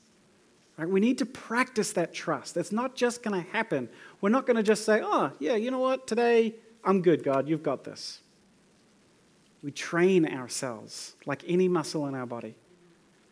Right? 0.78 0.88
We 0.88 1.00
need 1.00 1.18
to 1.18 1.26
practice 1.26 1.94
that 1.94 2.14
trust. 2.14 2.56
It's 2.58 2.72
not 2.72 2.96
just 2.96 3.24
going 3.24 3.44
to 3.44 3.50
happen. 3.52 3.90
We're 4.22 4.30
not 4.30 4.46
going 4.46 4.58
to 4.58 4.64
just 4.64 4.86
say, 4.86 5.02
oh, 5.04 5.32
yeah, 5.40 5.56
you 5.56 5.72
know 5.72 5.80
what? 5.80 6.06
Today, 6.06 6.54
I'm 6.84 7.02
good, 7.02 7.24
God. 7.24 7.50
You've 7.50 7.64
got 7.64 7.84
this. 7.84 8.22
We 9.64 9.72
train 9.72 10.28
ourselves 10.28 11.16
like 11.26 11.44
any 11.48 11.68
muscle 11.68 12.06
in 12.06 12.14
our 12.14 12.28
body, 12.28 12.54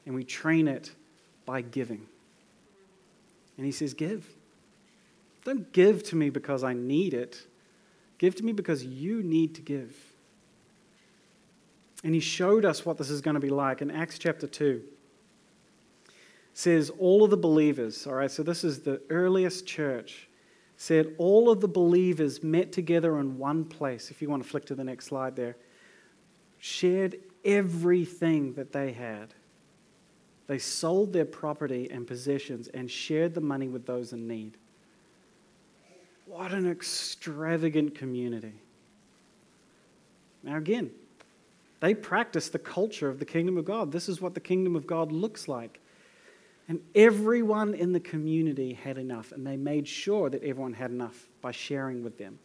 and 0.07 0.15
we 0.15 0.23
train 0.23 0.67
it 0.67 0.91
by 1.45 1.61
giving. 1.61 2.07
And 3.57 3.65
He 3.65 3.71
says, 3.71 3.93
Give. 3.93 4.27
Don't 5.43 5.71
give 5.71 6.03
to 6.03 6.15
me 6.15 6.31
because 6.31 6.63
I 6.63 6.73
need 6.73 7.13
it. 7.13 7.45
Give 8.17 8.35
to 8.35 8.43
me 8.43 8.51
because 8.51 8.83
you 8.83 9.21
need 9.21 9.55
to 9.55 9.61
give. 9.61 9.95
And 12.03 12.13
he 12.13 12.19
showed 12.19 12.65
us 12.65 12.85
what 12.85 12.97
this 12.97 13.09
is 13.09 13.21
going 13.21 13.35
to 13.35 13.39
be 13.39 13.49
like 13.49 13.81
in 13.81 13.91
Acts 13.91 14.17
chapter 14.19 14.47
2. 14.47 14.81
Says 16.53 16.91
all 16.99 17.23
of 17.23 17.31
the 17.31 17.37
believers, 17.37 18.07
all 18.07 18.13
right, 18.13 18.31
so 18.31 18.41
this 18.41 18.63
is 18.63 18.81
the 18.81 19.01
earliest 19.09 19.65
church, 19.67 20.29
said 20.77 21.13
all 21.17 21.49
of 21.49 21.61
the 21.61 21.67
believers 21.67 22.43
met 22.43 22.71
together 22.71 23.19
in 23.19 23.37
one 23.37 23.65
place. 23.65 24.09
If 24.09 24.21
you 24.21 24.29
want 24.29 24.43
to 24.43 24.49
flick 24.49 24.65
to 24.67 24.75
the 24.75 24.83
next 24.83 25.05
slide 25.05 25.35
there, 25.35 25.57
shared 26.59 27.17
everything 27.43 28.53
that 28.53 28.71
they 28.71 28.93
had. 28.93 29.33
They 30.47 30.59
sold 30.59 31.11
their 31.11 31.25
property 31.25 31.89
and 31.89 32.05
possessions 32.05 32.67
and 32.67 32.89
shared 32.89 33.33
the 33.33 33.41
money 33.41 33.67
with 33.67 33.85
those 33.85 34.13
in 34.13 34.27
need. 34.27 34.57
What 36.25 36.51
an 36.51 36.69
extravagant 36.69 37.95
community. 37.95 38.53
Now, 40.43 40.57
again, 40.57 40.91
they 41.79 41.93
practice 41.93 42.49
the 42.49 42.59
culture 42.59 43.09
of 43.09 43.19
the 43.19 43.25
kingdom 43.25 43.57
of 43.57 43.65
God. 43.65 43.91
This 43.91 44.07
is 44.07 44.21
what 44.21 44.33
the 44.33 44.39
kingdom 44.39 44.75
of 44.75 44.85
God 44.85 45.11
looks 45.11 45.47
like. 45.47 45.79
And 46.67 46.81
everyone 46.95 47.73
in 47.73 47.93
the 47.93 47.99
community 47.99 48.73
had 48.73 48.97
enough, 48.97 49.31
and 49.31 49.45
they 49.45 49.57
made 49.57 49.87
sure 49.87 50.29
that 50.29 50.43
everyone 50.43 50.73
had 50.73 50.89
enough 50.89 51.27
by 51.41 51.51
sharing 51.51 52.03
with 52.03 52.17
them. 52.17 52.39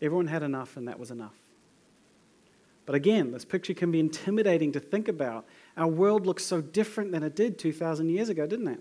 Everyone 0.00 0.26
had 0.26 0.42
enough, 0.42 0.76
and 0.76 0.88
that 0.88 0.98
was 0.98 1.10
enough. 1.10 1.41
But 2.84 2.94
again, 2.94 3.30
this 3.30 3.44
picture 3.44 3.74
can 3.74 3.92
be 3.92 4.00
intimidating 4.00 4.72
to 4.72 4.80
think 4.80 5.08
about. 5.08 5.46
Our 5.76 5.86
world 5.86 6.26
looks 6.26 6.44
so 6.44 6.60
different 6.60 7.12
than 7.12 7.22
it 7.22 7.36
did 7.36 7.58
2,000 7.58 8.08
years 8.08 8.28
ago, 8.28 8.46
didn't 8.46 8.68
it? 8.68 8.80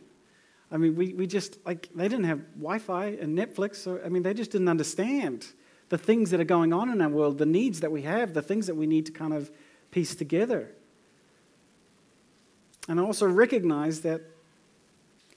I 0.71 0.77
mean, 0.77 0.95
we, 0.95 1.13
we 1.13 1.27
just, 1.27 1.57
like, 1.65 1.89
they 1.93 2.07
didn't 2.07 2.25
have 2.25 2.39
Wi 2.55 2.79
Fi 2.79 3.07
and 3.07 3.37
Netflix. 3.37 3.75
So, 3.75 3.99
I 4.03 4.09
mean, 4.09 4.23
they 4.23 4.33
just 4.33 4.51
didn't 4.51 4.69
understand 4.69 5.47
the 5.89 5.97
things 5.97 6.31
that 6.31 6.39
are 6.39 6.45
going 6.45 6.71
on 6.71 6.89
in 6.89 7.01
our 7.01 7.09
world, 7.09 7.37
the 7.37 7.45
needs 7.45 7.81
that 7.81 7.91
we 7.91 8.03
have, 8.03 8.33
the 8.33 8.41
things 8.41 8.67
that 8.67 8.75
we 8.75 8.87
need 8.87 9.05
to 9.07 9.11
kind 9.11 9.33
of 9.33 9.51
piece 9.91 10.15
together. 10.15 10.71
And 12.87 12.99
I 12.99 13.03
also 13.03 13.27
recognize 13.27 14.01
that 14.01 14.21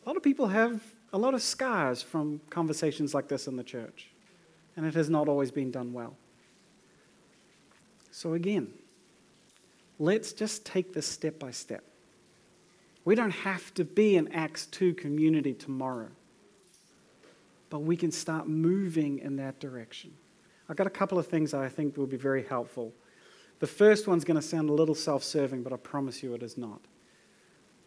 a 0.05 0.09
lot 0.09 0.17
of 0.17 0.23
people 0.23 0.47
have 0.47 0.81
a 1.13 1.19
lot 1.19 1.35
of 1.35 1.43
scars 1.43 2.03
from 2.03 2.41
conversations 2.51 3.15
like 3.15 3.29
this 3.29 3.47
in 3.47 3.57
the 3.57 3.65
church, 3.65 4.11
and 4.77 4.87
it 4.87 4.95
has 4.95 5.11
not 5.11 5.29
always 5.29 5.51
been 5.51 5.71
done 5.71 5.93
well. 5.93 6.17
So, 8.17 8.35
again, 8.35 8.69
let's 9.99 10.33
just 10.33 10.65
take 10.65 10.95
this 10.95 11.05
step 11.05 11.41
by 11.41 11.51
step. 11.51 11.83
We 13.05 13.17
don't 13.17 13.33
have 13.33 13.75
to 13.75 13.85
be 13.85 14.17
an 14.17 14.29
Acts 14.33 14.67
2 14.67 14.95
community 14.95 15.53
tomorrow, 15.53 16.11
but 17.71 17.81
we 17.81 17.97
can 17.97 18.13
start 18.13 18.47
moving 18.47 19.19
in 19.19 19.35
that 19.39 19.59
direction. 19.59 20.13
I've 20.69 20.77
got 20.77 20.87
a 20.87 20.91
couple 20.91 21.19
of 21.19 21.27
things 21.27 21.51
that 21.51 21.61
I 21.61 21.69
think 21.69 21.97
will 21.97 22.07
be 22.07 22.17
very 22.17 22.45
helpful. 22.45 22.93
The 23.59 23.67
first 23.67 24.07
one's 24.07 24.23
going 24.23 24.41
to 24.41 24.47
sound 24.47 24.71
a 24.71 24.73
little 24.73 24.95
self 24.95 25.25
serving, 25.25 25.65
but 25.65 25.73
I 25.73 25.77
promise 25.77 26.23
you 26.23 26.35
it 26.35 26.43
is 26.45 26.57
not. 26.57 26.83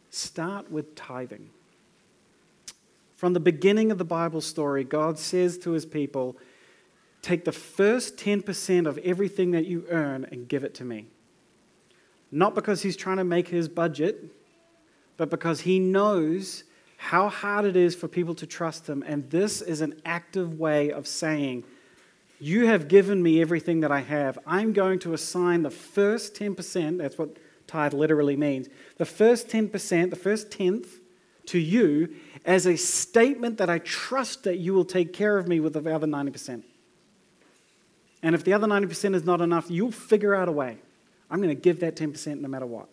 Start 0.09 0.69
with 0.69 0.93
tithing. 0.93 1.51
From 3.15 3.31
the 3.31 3.39
beginning 3.39 3.91
of 3.91 3.97
the 3.97 4.03
Bible 4.03 4.41
story, 4.41 4.83
God 4.83 5.17
says 5.17 5.57
to 5.59 5.71
his 5.71 5.85
people, 5.85 6.35
Take 7.21 7.45
the 7.45 7.51
first 7.51 8.17
10% 8.17 8.87
of 8.87 8.97
everything 8.99 9.51
that 9.51 9.65
you 9.65 9.85
earn 9.89 10.25
and 10.31 10.47
give 10.47 10.63
it 10.63 10.73
to 10.75 10.85
me. 10.85 11.07
Not 12.31 12.55
because 12.55 12.81
he's 12.81 12.97
trying 12.97 13.17
to 13.17 13.23
make 13.23 13.47
his 13.47 13.67
budget, 13.67 14.31
but 15.17 15.29
because 15.29 15.61
he 15.61 15.79
knows 15.79 16.63
how 16.97 17.29
hard 17.29 17.65
it 17.65 17.75
is 17.75 17.95
for 17.95 18.07
people 18.07 18.35
to 18.35 18.45
trust 18.45 18.87
him. 18.87 19.03
And 19.05 19.29
this 19.29 19.61
is 19.61 19.81
an 19.81 20.01
active 20.05 20.59
way 20.59 20.91
of 20.91 21.07
saying, 21.07 21.63
You 22.39 22.67
have 22.67 22.87
given 22.87 23.21
me 23.21 23.41
everything 23.41 23.81
that 23.81 23.91
I 23.91 24.01
have. 24.01 24.37
I'm 24.45 24.73
going 24.73 24.99
to 24.99 25.13
assign 25.13 25.63
the 25.63 25.71
first 25.71 26.35
10%, 26.35 26.97
that's 26.97 27.17
what 27.17 27.37
tithe 27.67 27.93
literally 27.93 28.35
means, 28.35 28.67
the 28.97 29.05
first 29.05 29.47
10%, 29.47 30.09
the 30.09 30.15
first 30.15 30.51
tenth 30.51 30.99
to 31.47 31.59
you 31.59 32.13
as 32.45 32.65
a 32.65 32.75
statement 32.75 33.57
that 33.57 33.69
I 33.69 33.79
trust 33.79 34.43
that 34.43 34.57
you 34.57 34.73
will 34.73 34.85
take 34.85 35.13
care 35.13 35.37
of 35.37 35.47
me 35.47 35.59
with 35.59 35.73
the 35.73 35.93
other 35.93 36.07
90%. 36.07 36.63
And 38.27 38.35
if 38.35 38.43
the 38.43 38.51
other 38.51 38.67
90% 38.67 39.15
is 39.15 39.23
not 39.23 39.39
enough, 39.39 39.71
you'll 39.71 39.89
figure 39.89 40.35
out 40.35 40.49
a 40.49 40.51
way. 40.51 40.79
I'm 41.31 41.41
going 41.41 41.47
to 41.47 41.55
give 41.55 41.79
that 41.79 41.95
10% 41.95 42.41
no 42.41 42.49
matter 42.49 42.65
what. 42.65 42.89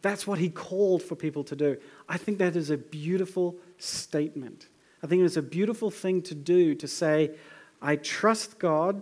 That's 0.00 0.26
what 0.26 0.40
he 0.40 0.48
called 0.48 1.00
for 1.00 1.14
people 1.14 1.44
to 1.44 1.54
do. 1.54 1.76
I 2.08 2.16
think 2.16 2.38
that 2.38 2.56
is 2.56 2.68
a 2.68 2.76
beautiful 2.76 3.54
statement. 3.78 4.66
I 5.00 5.06
think 5.06 5.22
it's 5.22 5.36
a 5.36 5.42
beautiful 5.42 5.92
thing 5.92 6.22
to 6.22 6.34
do 6.34 6.74
to 6.74 6.88
say, 6.88 7.36
I 7.80 7.94
trust 7.94 8.58
God 8.58 9.00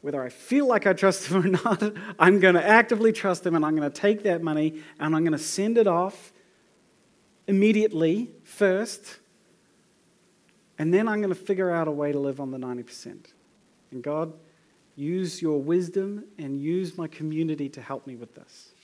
whether 0.00 0.22
I 0.22 0.30
feel 0.30 0.66
like 0.66 0.86
I 0.86 0.94
trust 0.94 1.26
him 1.26 1.44
or 1.44 1.48
not, 1.50 1.92
I'm 2.18 2.40
going 2.40 2.54
to 2.54 2.66
actively 2.66 3.12
trust 3.12 3.44
him 3.44 3.54
and 3.54 3.62
I'm 3.62 3.76
going 3.76 3.92
to 3.92 4.00
take 4.00 4.22
that 4.22 4.42
money 4.42 4.82
and 4.98 5.14
I'm 5.14 5.22
going 5.22 5.36
to 5.36 5.38
send 5.38 5.76
it 5.76 5.86
off 5.86 6.32
immediately 7.46 8.30
first. 8.42 9.18
And 10.78 10.94
then 10.94 11.08
I'm 11.08 11.20
going 11.20 11.34
to 11.34 11.38
figure 11.38 11.70
out 11.70 11.88
a 11.88 11.90
way 11.90 12.10
to 12.10 12.18
live 12.18 12.40
on 12.40 12.52
the 12.52 12.56
90%. 12.56 13.34
And 13.90 14.02
God, 14.02 14.32
use 14.96 15.40
your 15.40 15.60
wisdom 15.60 16.24
and 16.38 16.60
use 16.60 16.96
my 16.96 17.08
community 17.08 17.68
to 17.70 17.80
help 17.80 18.06
me 18.06 18.16
with 18.16 18.34
this. 18.34 18.74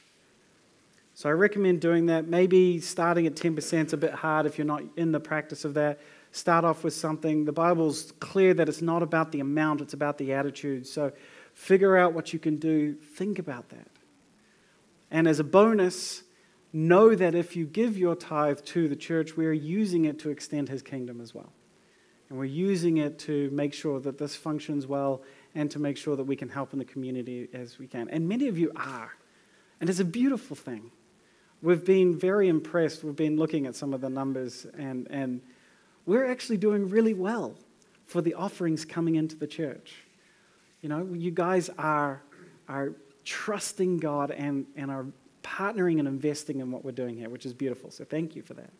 So 1.14 1.28
I 1.28 1.32
recommend 1.32 1.80
doing 1.80 2.06
that. 2.06 2.28
Maybe 2.28 2.80
starting 2.80 3.26
at 3.26 3.34
10% 3.34 3.86
is 3.86 3.92
a 3.92 3.96
bit 3.96 4.12
hard 4.12 4.46
if 4.46 4.58
you're 4.58 4.66
not 4.66 4.82
in 4.96 5.12
the 5.12 5.20
practice 5.20 5.64
of 5.64 5.74
that 5.74 5.98
start 6.36 6.64
off 6.64 6.84
with 6.84 6.94
something. 6.94 7.44
The 7.44 7.52
Bible's 7.52 8.12
clear 8.20 8.52
that 8.54 8.68
it's 8.68 8.82
not 8.82 9.02
about 9.02 9.32
the 9.32 9.40
amount, 9.40 9.80
it's 9.80 9.94
about 9.94 10.18
the 10.18 10.34
attitude. 10.34 10.86
So 10.86 11.12
figure 11.54 11.96
out 11.96 12.12
what 12.12 12.32
you 12.32 12.38
can 12.38 12.56
do. 12.56 12.94
Think 12.94 13.38
about 13.38 13.70
that. 13.70 13.88
And 15.10 15.26
as 15.26 15.40
a 15.40 15.44
bonus, 15.44 16.22
know 16.72 17.14
that 17.14 17.34
if 17.34 17.56
you 17.56 17.64
give 17.64 17.96
your 17.96 18.14
tithe 18.14 18.60
to 18.66 18.88
the 18.88 18.96
church, 18.96 19.36
we 19.36 19.46
are 19.46 19.52
using 19.52 20.04
it 20.04 20.18
to 20.20 20.30
extend 20.30 20.68
his 20.68 20.82
kingdom 20.82 21.20
as 21.20 21.34
well. 21.34 21.52
And 22.28 22.38
we're 22.38 22.44
using 22.44 22.98
it 22.98 23.18
to 23.20 23.50
make 23.50 23.72
sure 23.72 24.00
that 24.00 24.18
this 24.18 24.34
functions 24.34 24.86
well 24.86 25.22
and 25.54 25.70
to 25.70 25.78
make 25.78 25.96
sure 25.96 26.16
that 26.16 26.24
we 26.24 26.36
can 26.36 26.48
help 26.48 26.72
in 26.72 26.78
the 26.78 26.84
community 26.84 27.48
as 27.52 27.78
we 27.78 27.86
can. 27.86 28.08
And 28.10 28.28
many 28.28 28.48
of 28.48 28.58
you 28.58 28.72
are. 28.76 29.12
And 29.80 29.88
it's 29.88 30.00
a 30.00 30.04
beautiful 30.04 30.56
thing. 30.56 30.90
We've 31.62 31.84
been 31.84 32.18
very 32.18 32.48
impressed. 32.48 33.04
We've 33.04 33.16
been 33.16 33.36
looking 33.36 33.66
at 33.66 33.76
some 33.76 33.94
of 33.94 34.00
the 34.00 34.10
numbers 34.10 34.66
and, 34.76 35.06
and 35.10 35.40
we're 36.04 36.26
actually 36.26 36.58
doing 36.58 36.88
really 36.88 37.14
well 37.14 37.54
for 38.06 38.20
the 38.20 38.34
offerings 38.34 38.84
coming 38.84 39.16
into 39.16 39.36
the 39.36 39.46
church. 39.46 39.94
You 40.82 40.88
know, 40.88 41.08
you 41.12 41.30
guys 41.30 41.70
are, 41.78 42.22
are 42.68 42.92
trusting 43.24 43.98
God 43.98 44.30
and, 44.30 44.66
and 44.76 44.90
are 44.90 45.06
partnering 45.42 45.98
and 45.98 46.06
investing 46.06 46.60
in 46.60 46.70
what 46.70 46.84
we're 46.84 46.92
doing 46.92 47.16
here, 47.16 47.28
which 47.28 47.46
is 47.46 47.54
beautiful. 47.54 47.90
So 47.90 48.04
thank 48.04 48.36
you 48.36 48.42
for 48.42 48.54
that. 48.54 48.70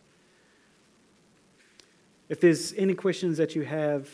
If 2.29 2.41
there's 2.41 2.73
any 2.75 2.95
questions 2.95 3.39
that 3.39 3.55
you 3.55 3.63
have 3.63 4.09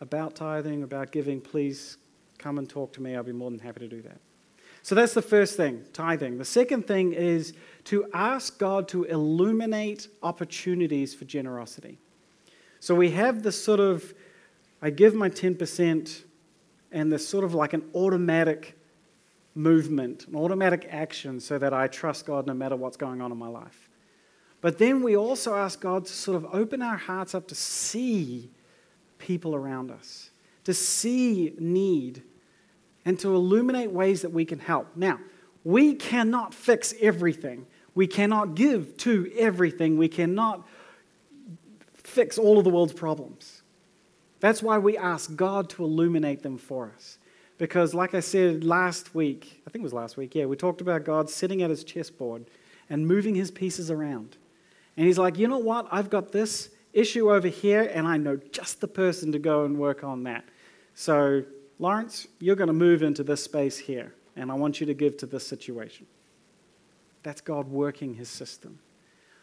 about 0.00 0.34
tithing, 0.34 0.82
about 0.82 1.12
giving, 1.12 1.40
please 1.40 1.98
come 2.38 2.58
and 2.58 2.68
talk 2.68 2.92
to 2.94 3.02
me. 3.02 3.16
I'll 3.16 3.22
be 3.22 3.32
more 3.32 3.50
than 3.50 3.58
happy 3.58 3.80
to 3.80 3.88
do 3.88 4.00
that. 4.02 4.20
So 4.82 4.94
that's 4.94 5.12
the 5.12 5.22
first 5.22 5.56
thing, 5.56 5.84
tithing. 5.92 6.38
The 6.38 6.44
second 6.44 6.86
thing 6.86 7.12
is 7.12 7.52
to 7.84 8.06
ask 8.14 8.58
God 8.58 8.88
to 8.88 9.04
illuminate 9.04 10.08
opportunities 10.22 11.14
for 11.14 11.24
generosity. 11.24 11.98
So 12.80 12.94
we 12.94 13.10
have 13.10 13.42
this 13.42 13.62
sort 13.62 13.80
of, 13.80 14.14
I 14.80 14.90
give 14.90 15.14
my 15.14 15.28
10%, 15.28 16.22
and 16.90 17.12
this 17.12 17.28
sort 17.28 17.44
of 17.44 17.54
like 17.54 17.72
an 17.74 17.84
automatic 17.94 18.78
movement, 19.54 20.26
an 20.28 20.36
automatic 20.36 20.86
action, 20.90 21.40
so 21.40 21.58
that 21.58 21.74
I 21.74 21.88
trust 21.88 22.24
God 22.24 22.46
no 22.46 22.54
matter 22.54 22.76
what's 22.76 22.96
going 22.96 23.20
on 23.20 23.32
in 23.32 23.38
my 23.38 23.48
life. 23.48 23.87
But 24.60 24.78
then 24.78 25.02
we 25.02 25.16
also 25.16 25.54
ask 25.54 25.80
God 25.80 26.06
to 26.06 26.12
sort 26.12 26.36
of 26.36 26.46
open 26.52 26.82
our 26.82 26.96
hearts 26.96 27.34
up 27.34 27.46
to 27.48 27.54
see 27.54 28.50
people 29.18 29.54
around 29.54 29.90
us, 29.90 30.30
to 30.64 30.74
see 30.74 31.54
need, 31.58 32.22
and 33.04 33.18
to 33.20 33.34
illuminate 33.34 33.92
ways 33.92 34.22
that 34.22 34.32
we 34.32 34.44
can 34.44 34.58
help. 34.58 34.88
Now, 34.96 35.20
we 35.64 35.94
cannot 35.94 36.54
fix 36.54 36.94
everything. 37.00 37.66
We 37.94 38.06
cannot 38.06 38.54
give 38.54 38.96
to 38.98 39.30
everything. 39.36 39.96
We 39.96 40.08
cannot 40.08 40.66
fix 41.94 42.38
all 42.38 42.58
of 42.58 42.64
the 42.64 42.70
world's 42.70 42.92
problems. 42.92 43.62
That's 44.40 44.62
why 44.62 44.78
we 44.78 44.96
ask 44.96 45.34
God 45.34 45.68
to 45.70 45.84
illuminate 45.84 46.42
them 46.42 46.58
for 46.58 46.92
us. 46.94 47.18
Because, 47.58 47.92
like 47.92 48.14
I 48.14 48.20
said 48.20 48.62
last 48.62 49.14
week, 49.14 49.62
I 49.66 49.70
think 49.70 49.82
it 49.82 49.84
was 49.84 49.92
last 49.92 50.16
week, 50.16 50.34
yeah, 50.34 50.46
we 50.46 50.56
talked 50.56 50.80
about 50.80 51.04
God 51.04 51.28
sitting 51.28 51.62
at 51.62 51.70
his 51.70 51.82
chessboard 51.82 52.46
and 52.88 53.06
moving 53.06 53.34
his 53.34 53.50
pieces 53.50 53.90
around. 53.90 54.36
And 54.98 55.06
he's 55.06 55.16
like, 55.16 55.38
you 55.38 55.46
know 55.46 55.58
what? 55.58 55.86
I've 55.92 56.10
got 56.10 56.32
this 56.32 56.70
issue 56.92 57.32
over 57.32 57.46
here, 57.46 57.88
and 57.94 58.04
I 58.04 58.16
know 58.16 58.36
just 58.50 58.80
the 58.80 58.88
person 58.88 59.30
to 59.30 59.38
go 59.38 59.64
and 59.64 59.78
work 59.78 60.02
on 60.02 60.24
that. 60.24 60.44
So, 60.94 61.44
Lawrence, 61.78 62.26
you're 62.40 62.56
going 62.56 62.66
to 62.66 62.74
move 62.74 63.04
into 63.04 63.22
this 63.22 63.44
space 63.44 63.78
here, 63.78 64.12
and 64.34 64.50
I 64.50 64.54
want 64.54 64.80
you 64.80 64.86
to 64.86 64.94
give 64.94 65.16
to 65.18 65.26
this 65.26 65.46
situation. 65.46 66.06
That's 67.22 67.40
God 67.40 67.68
working 67.68 68.14
his 68.14 68.28
system. 68.28 68.80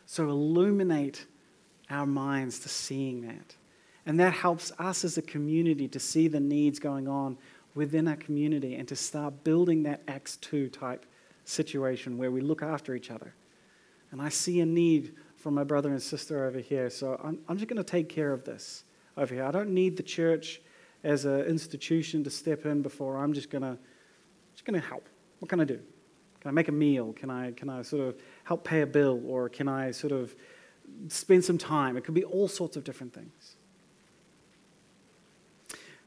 So, 0.06 0.28
illuminate 0.28 1.26
our 1.90 2.06
minds 2.06 2.60
to 2.60 2.70
seeing 2.70 3.22
that. 3.22 3.56
And 4.06 4.20
that 4.20 4.34
helps 4.34 4.74
us 4.78 5.06
as 5.06 5.18
a 5.18 5.22
community 5.22 5.88
to 5.88 6.02
see 6.02 6.28
the 6.28 6.42
needs 6.42 6.80
going 6.80 7.08
on 7.08 7.38
within 7.76 8.10
our 8.10 8.18
community 8.18 8.76
and 8.76 8.90
to 8.90 8.96
start 8.98 9.46
building 9.46 9.84
that 9.84 10.02
Acts 10.10 10.36
2 10.36 10.68
type 10.68 11.06
situation 11.46 12.18
where 12.18 12.30
we 12.30 12.42
look 12.42 12.62
after 12.62 12.94
each 12.94 13.10
other. 13.10 13.34
And 14.12 14.22
I 14.22 14.28
see 14.28 14.60
a 14.60 14.66
need 14.66 15.14
for 15.46 15.52
my 15.52 15.64
brother 15.64 15.92
and 15.92 16.02
sister 16.02 16.48
over 16.48 16.58
here, 16.58 16.90
so 16.90 17.22
I'm, 17.24 17.38
I'm 17.48 17.56
just 17.56 17.68
going 17.68 17.78
to 17.78 17.84
take 17.84 18.10
care 18.10 18.34
of 18.34 18.44
this 18.44 18.84
over 19.16 19.32
here. 19.32 19.44
I 19.44 19.52
don't 19.52 19.76
need 19.76 19.96
the 19.96 20.02
church 20.02 20.60
as 21.04 21.26
an 21.26 21.42
institution 21.42 22.24
to 22.24 22.32
step 22.32 22.66
in 22.66 22.82
before. 22.82 23.18
I'm 23.18 23.32
just 23.32 23.52
going 23.52 23.62
to 23.62 23.78
just 24.56 24.66
going 24.66 24.82
to 24.82 24.88
help. 24.88 25.08
What 25.38 25.50
can 25.50 25.62
I 25.62 25.66
do? 25.66 25.80
Can 26.42 26.50
I 26.50 26.52
make 26.52 26.68
a 26.68 26.72
meal? 26.72 27.14
Can 27.14 27.30
I, 27.30 27.52
can 27.52 27.70
I 27.70 27.84
sort 27.84 28.08
of 28.08 28.16
help 28.44 28.64
pay 28.64 28.82
a 28.82 28.88
bill? 28.88 29.22
Or 29.28 29.48
can 29.48 29.68
I 29.68 29.92
sort 29.92 30.14
of 30.14 30.36
spend 31.10 31.46
some 31.46 31.60
time. 31.60 31.96
It 31.96 32.06
could 32.06 32.16
be 32.16 32.24
all 32.24 32.48
sorts 32.48 32.76
of 32.76 32.84
different 32.84 33.14
things. 33.14 33.56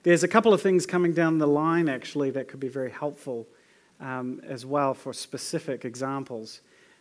There's 0.03 0.25
a 0.25 0.29
couple 0.29 0.53
of 0.53 0.61
things 0.61 0.85
coming 0.85 1.13
down 1.13 1.39
the 1.39 1.47
line, 1.47 1.89
actually, 1.89 2.31
that 2.33 2.49
could 2.49 2.59
be 2.59 2.67
very 2.67 2.91
helpful 2.91 3.47
um, 4.01 4.41
as 4.43 4.67
well 4.67 4.95
for 4.95 5.13
specific 5.13 5.85
examples. 5.85 6.61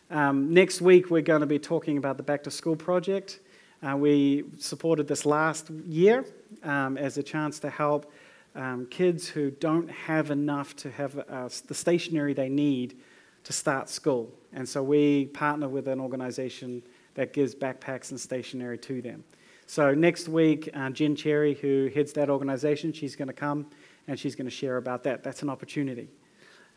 Um, 0.09 0.53
next 0.53 0.79
week, 0.79 1.09
we're 1.09 1.21
going 1.21 1.41
to 1.41 1.47
be 1.47 1.59
talking 1.59 1.97
about 1.97 2.15
the 2.15 2.23
Back 2.23 2.43
to 2.43 2.51
School 2.51 2.77
project. 2.77 3.41
Uh, 3.83 3.97
we 3.97 4.45
supported 4.57 5.05
this 5.05 5.25
last 5.25 5.69
year 5.69 6.25
um, 6.63 6.97
as 6.97 7.17
a 7.17 7.23
chance 7.23 7.59
to 7.59 7.69
help 7.69 8.11
um, 8.55 8.87
kids 8.89 9.27
who 9.27 9.51
don't 9.51 9.91
have 9.91 10.31
enough 10.31 10.75
to 10.77 10.91
have 10.91 11.19
uh, 11.29 11.49
the 11.67 11.73
stationery 11.73 12.33
they 12.33 12.47
need 12.47 12.97
to 13.43 13.51
start 13.51 13.89
school. 13.89 14.33
And 14.53 14.67
so 14.67 14.81
we 14.81 15.25
partner 15.25 15.67
with 15.67 15.89
an 15.89 15.99
organization 15.99 16.83
that 17.15 17.33
gives 17.33 17.53
backpacks 17.53 18.11
and 18.11 18.19
stationery 18.19 18.77
to 18.77 19.01
them. 19.01 19.25
So 19.65 19.93
next 19.93 20.29
week, 20.29 20.69
uh, 20.73 20.89
Jen 20.91 21.17
Cherry, 21.17 21.53
who 21.55 21.91
heads 21.93 22.13
that 22.13 22.29
organization, 22.29 22.93
she's 22.93 23.17
going 23.17 23.27
to 23.27 23.33
come 23.33 23.67
and 24.07 24.17
she's 24.17 24.35
going 24.35 24.47
to 24.47 24.55
share 24.55 24.77
about 24.77 25.03
that. 25.03 25.21
That's 25.21 25.41
an 25.41 25.49
opportunity. 25.49 26.07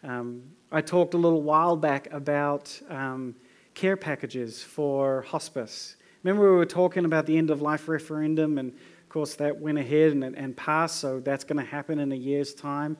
Um, 0.03 0.43
I 0.73 0.81
talked 0.81 1.15
a 1.15 1.19
little 1.19 1.43
while 1.43 1.77
back 1.77 2.11
about 2.13 2.81
um, 2.89 3.35
care 3.75 3.97
packages 3.97 4.63
for 4.63 5.23
hospice. 5.23 5.97
Remember, 6.23 6.51
we 6.51 6.57
were 6.57 6.67
talking 6.67 7.05
about 7.05 7.27
the 7.27 7.37
end 7.37 7.51
of 7.51 7.61
life 7.61 7.89
referendum, 7.89 8.59
and 8.59 8.73
of 8.73 9.09
course, 9.09 9.35
that 9.37 9.59
went 9.59 9.79
ahead 9.79 10.13
and, 10.13 10.25
and 10.25 10.57
passed, 10.57 11.01
so 11.01 11.21
that's 11.21 11.45
going 11.45 11.59
to 11.59 11.71
happen 11.71 11.99
in 11.99 12.13
a 12.13 12.17
year's 12.17 12.55
time. 12.55 12.97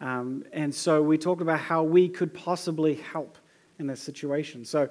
Um, 0.00 0.44
and 0.52 0.74
so 0.74 1.02
we 1.02 1.18
talked 1.18 1.42
about 1.42 1.60
how 1.60 1.82
we 1.82 2.08
could 2.08 2.34
possibly 2.34 2.94
help 2.94 3.38
in 3.78 3.86
this 3.86 4.00
situation. 4.00 4.64
So 4.64 4.88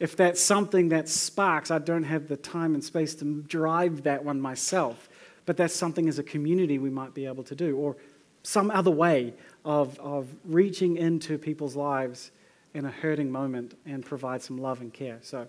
if 0.00 0.16
that's 0.16 0.40
something 0.40 0.90
that 0.90 1.08
sparks, 1.08 1.70
I 1.70 1.78
don't 1.78 2.02
have 2.02 2.28
the 2.28 2.36
time 2.36 2.74
and 2.74 2.84
space 2.84 3.14
to 3.16 3.42
drive 3.42 4.02
that 4.02 4.24
one 4.24 4.40
myself. 4.40 5.08
But 5.46 5.56
that's 5.56 5.74
something 5.74 6.08
as 6.08 6.18
a 6.18 6.24
community 6.24 6.78
we 6.78 6.90
might 6.90 7.14
be 7.14 7.24
able 7.24 7.44
to 7.44 7.54
do, 7.54 7.76
or 7.76 7.96
some 8.46 8.70
other 8.70 8.92
way 8.92 9.34
of, 9.64 9.98
of 9.98 10.28
reaching 10.44 10.96
into 10.96 11.36
people's 11.36 11.74
lives 11.74 12.30
in 12.74 12.84
a 12.84 12.90
hurting 12.90 13.28
moment 13.28 13.76
and 13.84 14.04
provide 14.04 14.40
some 14.40 14.56
love 14.56 14.80
and 14.80 14.94
care. 14.94 15.18
So 15.22 15.48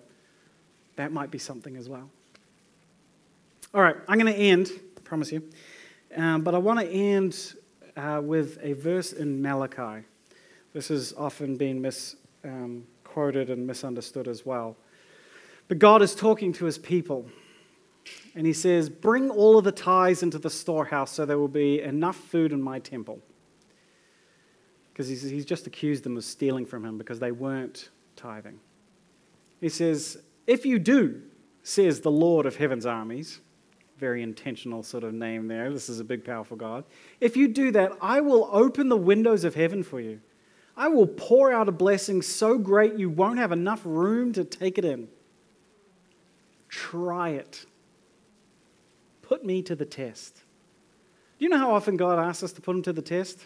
that 0.96 1.12
might 1.12 1.30
be 1.30 1.38
something 1.38 1.78
as 1.78 1.88
well. 1.88 2.10
All 3.72 3.82
right, 3.82 3.96
I'm 4.08 4.18
going 4.18 4.34
to 4.34 4.40
end, 4.40 4.72
I 4.98 5.02
promise 5.02 5.32
you. 5.32 5.44
Um, 6.16 6.42
but 6.42 6.56
I 6.56 6.58
want 6.58 6.80
to 6.80 6.90
end 6.90 7.54
uh, 7.96 8.20
with 8.24 8.58
a 8.64 8.74
verse 8.74 9.14
in 9.14 9.44
Malachi. 9.44 10.04
This 10.74 10.88
has 10.88 11.14
often 11.16 11.56
been 11.56 11.80
misquoted 11.80 13.50
Um, 13.50 13.54
and 13.54 13.68
misunderstood 13.68 14.28
as 14.28 14.44
well. 14.44 14.76
But 15.68 15.78
God 15.78 16.02
is 16.02 16.16
talking 16.16 16.52
to 16.54 16.66
his 16.66 16.80
people. 16.80 17.30
And 18.38 18.46
he 18.46 18.54
says, 18.54 18.88
Bring 18.90 19.30
all 19.30 19.58
of 19.58 19.64
the 19.64 19.72
tithes 19.72 20.22
into 20.22 20.38
the 20.38 20.50
storehouse 20.50 21.12
so 21.12 21.26
there 21.26 21.40
will 21.40 21.48
be 21.48 21.82
enough 21.82 22.16
food 22.16 22.54
in 22.54 22.62
my 22.62 22.80
temple. 22.80 23.20
Because 24.94 25.08
he's, 25.08 25.24
he's 25.24 25.46
just 25.46 25.68
accused 25.68 26.04
them 26.04 26.16
of 26.16 26.24
stealing 26.24 26.66
from 26.66 26.86
him 26.86 26.98
because 26.98 27.20
they 27.20 27.32
weren't 27.32 27.90
tithing. 28.16 28.60
He 29.60 29.70
says, 29.70 30.20
If 30.46 30.66
you 30.66 30.78
do, 30.78 31.22
says 31.64 32.02
the 32.02 32.12
Lord 32.12 32.46
of 32.46 32.56
heaven's 32.56 32.86
armies, 32.86 33.40
very 33.98 34.22
intentional 34.22 34.84
sort 34.84 35.04
of 35.04 35.14
name 35.14 35.48
there. 35.48 35.74
This 35.74 35.90
is 35.90 36.00
a 36.00 36.04
big, 36.04 36.24
powerful 36.24 36.56
God. 36.56 36.84
If 37.20 37.36
you 37.36 37.48
do 37.48 37.72
that, 37.72 37.94
I 38.00 38.22
will 38.22 38.48
open 38.52 38.90
the 38.90 38.98
windows 38.98 39.44
of 39.44 39.56
heaven 39.56 39.82
for 39.82 40.00
you 40.00 40.22
I 40.78 40.90
will 40.90 41.08
pour 41.08 41.52
out 41.52 41.68
a 41.68 41.72
blessing 41.72 42.22
so 42.22 42.60
great 42.60 43.00
you 43.00 43.10
won't 43.10 43.40
have 43.40 43.52
enough 43.52 43.82
room 43.84 44.32
to 44.34 44.44
take 44.44 44.78
it 44.78 44.86
in. 44.86 45.08
Try 46.70 47.30
it. 47.30 47.66
Put 49.28 49.44
me 49.44 49.62
to 49.64 49.76
the 49.76 49.86
test. 49.86 50.44
Do 51.38 51.44
you 51.44 51.50
know 51.50 51.58
how 51.58 51.74
often 51.74 51.98
God 51.98 52.18
asks 52.18 52.44
us 52.44 52.54
to 52.54 52.62
put 52.62 52.78
him 52.78 52.82
to 52.84 52.94
the 52.94 53.02
test? 53.02 53.46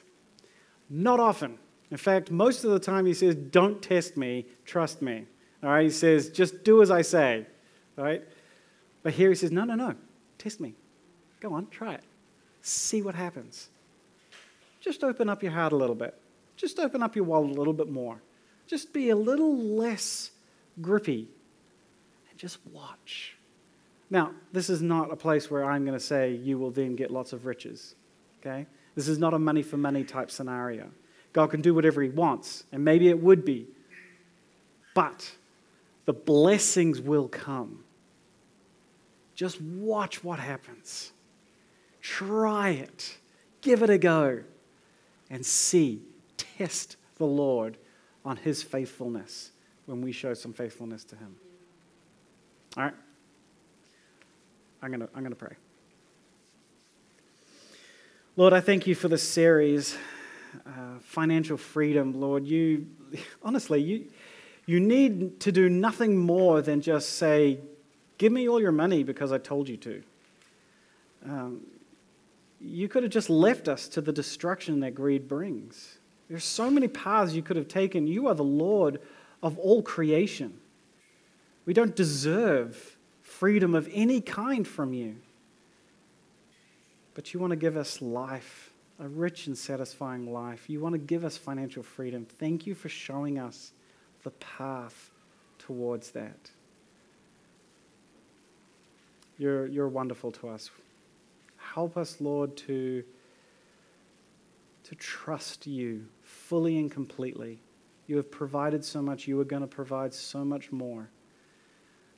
Not 0.92 1.20
often. 1.20 1.58
In 1.90 1.98
fact, 1.98 2.30
most 2.30 2.64
of 2.64 2.70
the 2.70 2.80
time 2.80 3.08
he 3.08 3.16
says, 3.16 3.34
Don't 3.34 3.82
test 3.82 4.16
me, 4.16 4.46
trust 4.64 5.02
me. 5.02 5.26
All 5.64 5.70
right, 5.70 5.84
he 5.84 5.90
says, 5.90 6.30
Just 6.30 6.64
do 6.64 6.84
as 6.84 6.92
I 6.92 7.02
say. 7.02 7.48
All 7.98 8.04
right? 8.04 8.22
But 9.02 9.14
here 9.14 9.30
he 9.30 9.36
says, 9.36 9.52
No, 9.52 9.64
no, 9.64 9.74
no, 9.74 9.96
test 10.38 10.60
me. 10.60 10.76
Go 11.40 11.52
on, 11.54 11.68
try 11.72 11.96
it. 11.96 12.04
See 12.62 13.02
what 13.02 13.16
happens. 13.16 13.70
Just 14.82 15.04
open 15.04 15.30
up 15.30 15.42
your 15.42 15.52
heart 15.52 15.74
a 15.74 15.76
little 15.76 15.96
bit. 15.96 16.16
Just 16.58 16.80
open 16.80 17.02
up 17.02 17.16
your 17.16 17.26
wallet 17.26 17.50
a 17.50 17.54
little 17.56 17.74
bit 17.74 17.90
more. 17.90 18.22
Just 18.68 18.94
be 18.94 19.10
a 19.10 19.16
little 19.16 19.58
less 19.58 20.30
grippy 20.80 21.28
and 22.30 22.38
just 22.38 22.60
watch. 22.72 23.36
Now, 24.12 24.34
this 24.52 24.70
is 24.70 24.82
not 24.82 25.12
a 25.12 25.16
place 25.16 25.50
where 25.50 25.64
I'm 25.64 25.86
going 25.86 25.98
to 25.98 26.06
say 26.06 26.34
you 26.34 26.60
will 26.60 26.70
then 26.70 26.96
get 26.98 27.10
lots 27.10 27.32
of 27.32 27.46
riches. 27.46 27.96
Okay? 28.40 28.68
This 28.94 29.08
is 29.08 29.18
not 29.18 29.34
a 29.34 29.40
money 29.40 29.64
for 29.64 29.78
money 29.78 30.04
type 30.04 30.30
scenario. 30.30 30.92
God 31.32 31.48
can 31.48 31.62
do 31.62 31.74
whatever 31.74 32.02
He 32.02 32.10
wants, 32.10 32.66
and 32.74 32.84
maybe 32.84 33.08
it 33.08 33.18
would 33.18 33.46
be. 33.46 33.68
But 34.94 35.32
the 36.06 36.12
blessings 36.14 37.00
will 37.00 37.30
come. 37.30 37.86
Just 39.34 39.62
watch 39.62 40.26
what 40.26 40.40
happens. 40.40 41.14
Try 42.02 42.72
it. 42.72 43.18
Give 43.62 43.82
it 43.82 43.90
a 43.90 43.98
go. 43.98 44.42
And 45.30 45.46
see, 45.46 46.02
test 46.36 46.98
the 47.16 47.26
Lord 47.26 47.78
on 48.26 48.36
His 48.36 48.62
faithfulness 48.62 49.52
when 49.86 50.02
we 50.02 50.12
show 50.12 50.34
some 50.34 50.52
faithfulness 50.52 51.06
to 51.06 51.16
Him. 51.16 51.38
All 52.76 52.84
right? 52.84 52.94
I'm 54.82 54.90
going 54.90 55.02
to 55.02 55.10
I'm 55.14 55.22
going 55.22 55.32
to 55.32 55.36
pray. 55.36 55.56
Lord, 58.38 58.54
I 58.54 58.62
thank 58.62 58.88
you 58.88 58.96
for 58.96 59.10
this 59.10 59.22
series, 59.22 59.98
uh, 60.66 61.00
Financial 61.02 61.58
Freedom. 61.58 62.20
Lord, 62.20 62.48
you, 62.48 62.88
honestly, 63.44 63.82
you, 63.82 64.06
you 64.66 64.80
need 64.80 65.42
to 65.42 65.52
do 65.52 65.70
nothing 65.70 66.18
more 66.18 66.62
than 66.62 66.82
just 66.82 67.18
say, 67.18 67.60
Give 68.18 68.32
me 68.32 68.48
all 68.48 68.62
your 68.62 68.72
money 68.72 69.04
because 69.04 69.32
I 69.32 69.38
told 69.38 69.68
you 69.68 69.78
to. 69.78 70.04
Um, 71.28 71.62
you 72.60 72.88
could 72.88 73.04
have 73.04 73.12
just 73.12 73.30
left 73.30 73.68
us 73.68 73.88
to 73.90 74.02
the 74.02 74.14
destruction 74.14 74.80
that 74.80 74.96
greed 74.96 75.28
brings. 75.28 75.98
There's 76.30 76.44
so 76.44 76.70
many 76.70 76.88
paths 76.88 77.34
you 77.34 77.42
could 77.42 77.58
have 77.58 77.68
taken. 77.68 78.08
You 78.08 78.28
are 78.28 78.36
the 78.36 78.44
Lord 78.44 79.02
of 79.44 79.58
all 79.58 79.82
creation. 79.82 80.60
We 81.66 81.74
don't 81.74 81.96
deserve 81.96 82.96
freedom 83.42 83.74
of 83.74 83.90
any 83.92 84.22
kind 84.22 84.68
from 84.68 84.94
you. 84.94 85.16
But 87.16 87.34
you 87.34 87.40
want 87.40 87.50
to 87.50 87.58
give 87.58 87.76
us 87.76 88.00
life, 88.00 88.72
a 89.00 89.08
rich 89.08 89.48
and 89.48 89.58
satisfying 89.58 90.32
life. 90.32 90.70
You 90.70 90.80
want 90.80 90.94
to 90.94 91.00
give 91.00 91.26
us 91.26 91.38
financial 91.38 91.82
freedom. 91.82 92.24
Thank 92.24 92.68
you 92.68 92.76
for 92.76 92.88
showing 92.88 93.40
us 93.40 93.72
the 94.22 94.30
path 94.30 95.10
towards 95.58 96.12
that. 96.12 96.52
You're, 99.40 99.66
you're 99.66 99.90
wonderful 99.90 100.32
to 100.34 100.50
us. 100.50 100.70
Help 101.58 101.98
us, 101.98 102.22
Lord, 102.22 102.56
to, 102.58 103.04
to 104.84 104.96
trust 104.98 105.66
you 105.66 106.06
fully 106.22 106.78
and 106.78 106.92
completely. 106.92 107.58
You 108.06 108.18
have 108.18 108.30
provided 108.30 108.86
so 108.86 109.02
much, 109.02 109.28
you 109.28 109.40
are 109.40 109.46
going 109.46 109.64
to 109.64 109.68
provide 109.68 110.14
so 110.14 110.46
much 110.46 110.72
more 110.72 111.10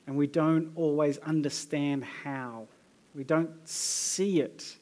and 0.06 0.16
we 0.16 0.26
don't 0.26 0.72
always 0.74 1.18
understand 1.18 2.04
how. 2.04 2.66
We 3.14 3.24
don't 3.24 3.50
see 3.68 4.40
it. 4.40 4.76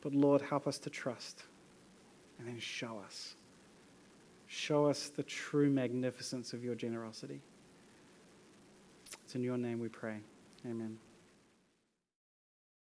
But 0.00 0.14
Lord, 0.14 0.40
help 0.40 0.66
us 0.66 0.78
to 0.78 0.90
trust 0.90 1.42
and 2.38 2.48
then 2.48 2.58
show 2.58 3.02
us. 3.04 3.34
Show 4.46 4.86
us 4.86 5.08
the 5.08 5.22
true 5.22 5.70
magnificence 5.70 6.52
of 6.52 6.64
your 6.64 6.74
generosity. 6.74 7.40
It's 9.24 9.34
in 9.34 9.42
your 9.42 9.58
name 9.58 9.78
we 9.78 9.88
pray. 9.88 10.20
Amen. 10.66 10.98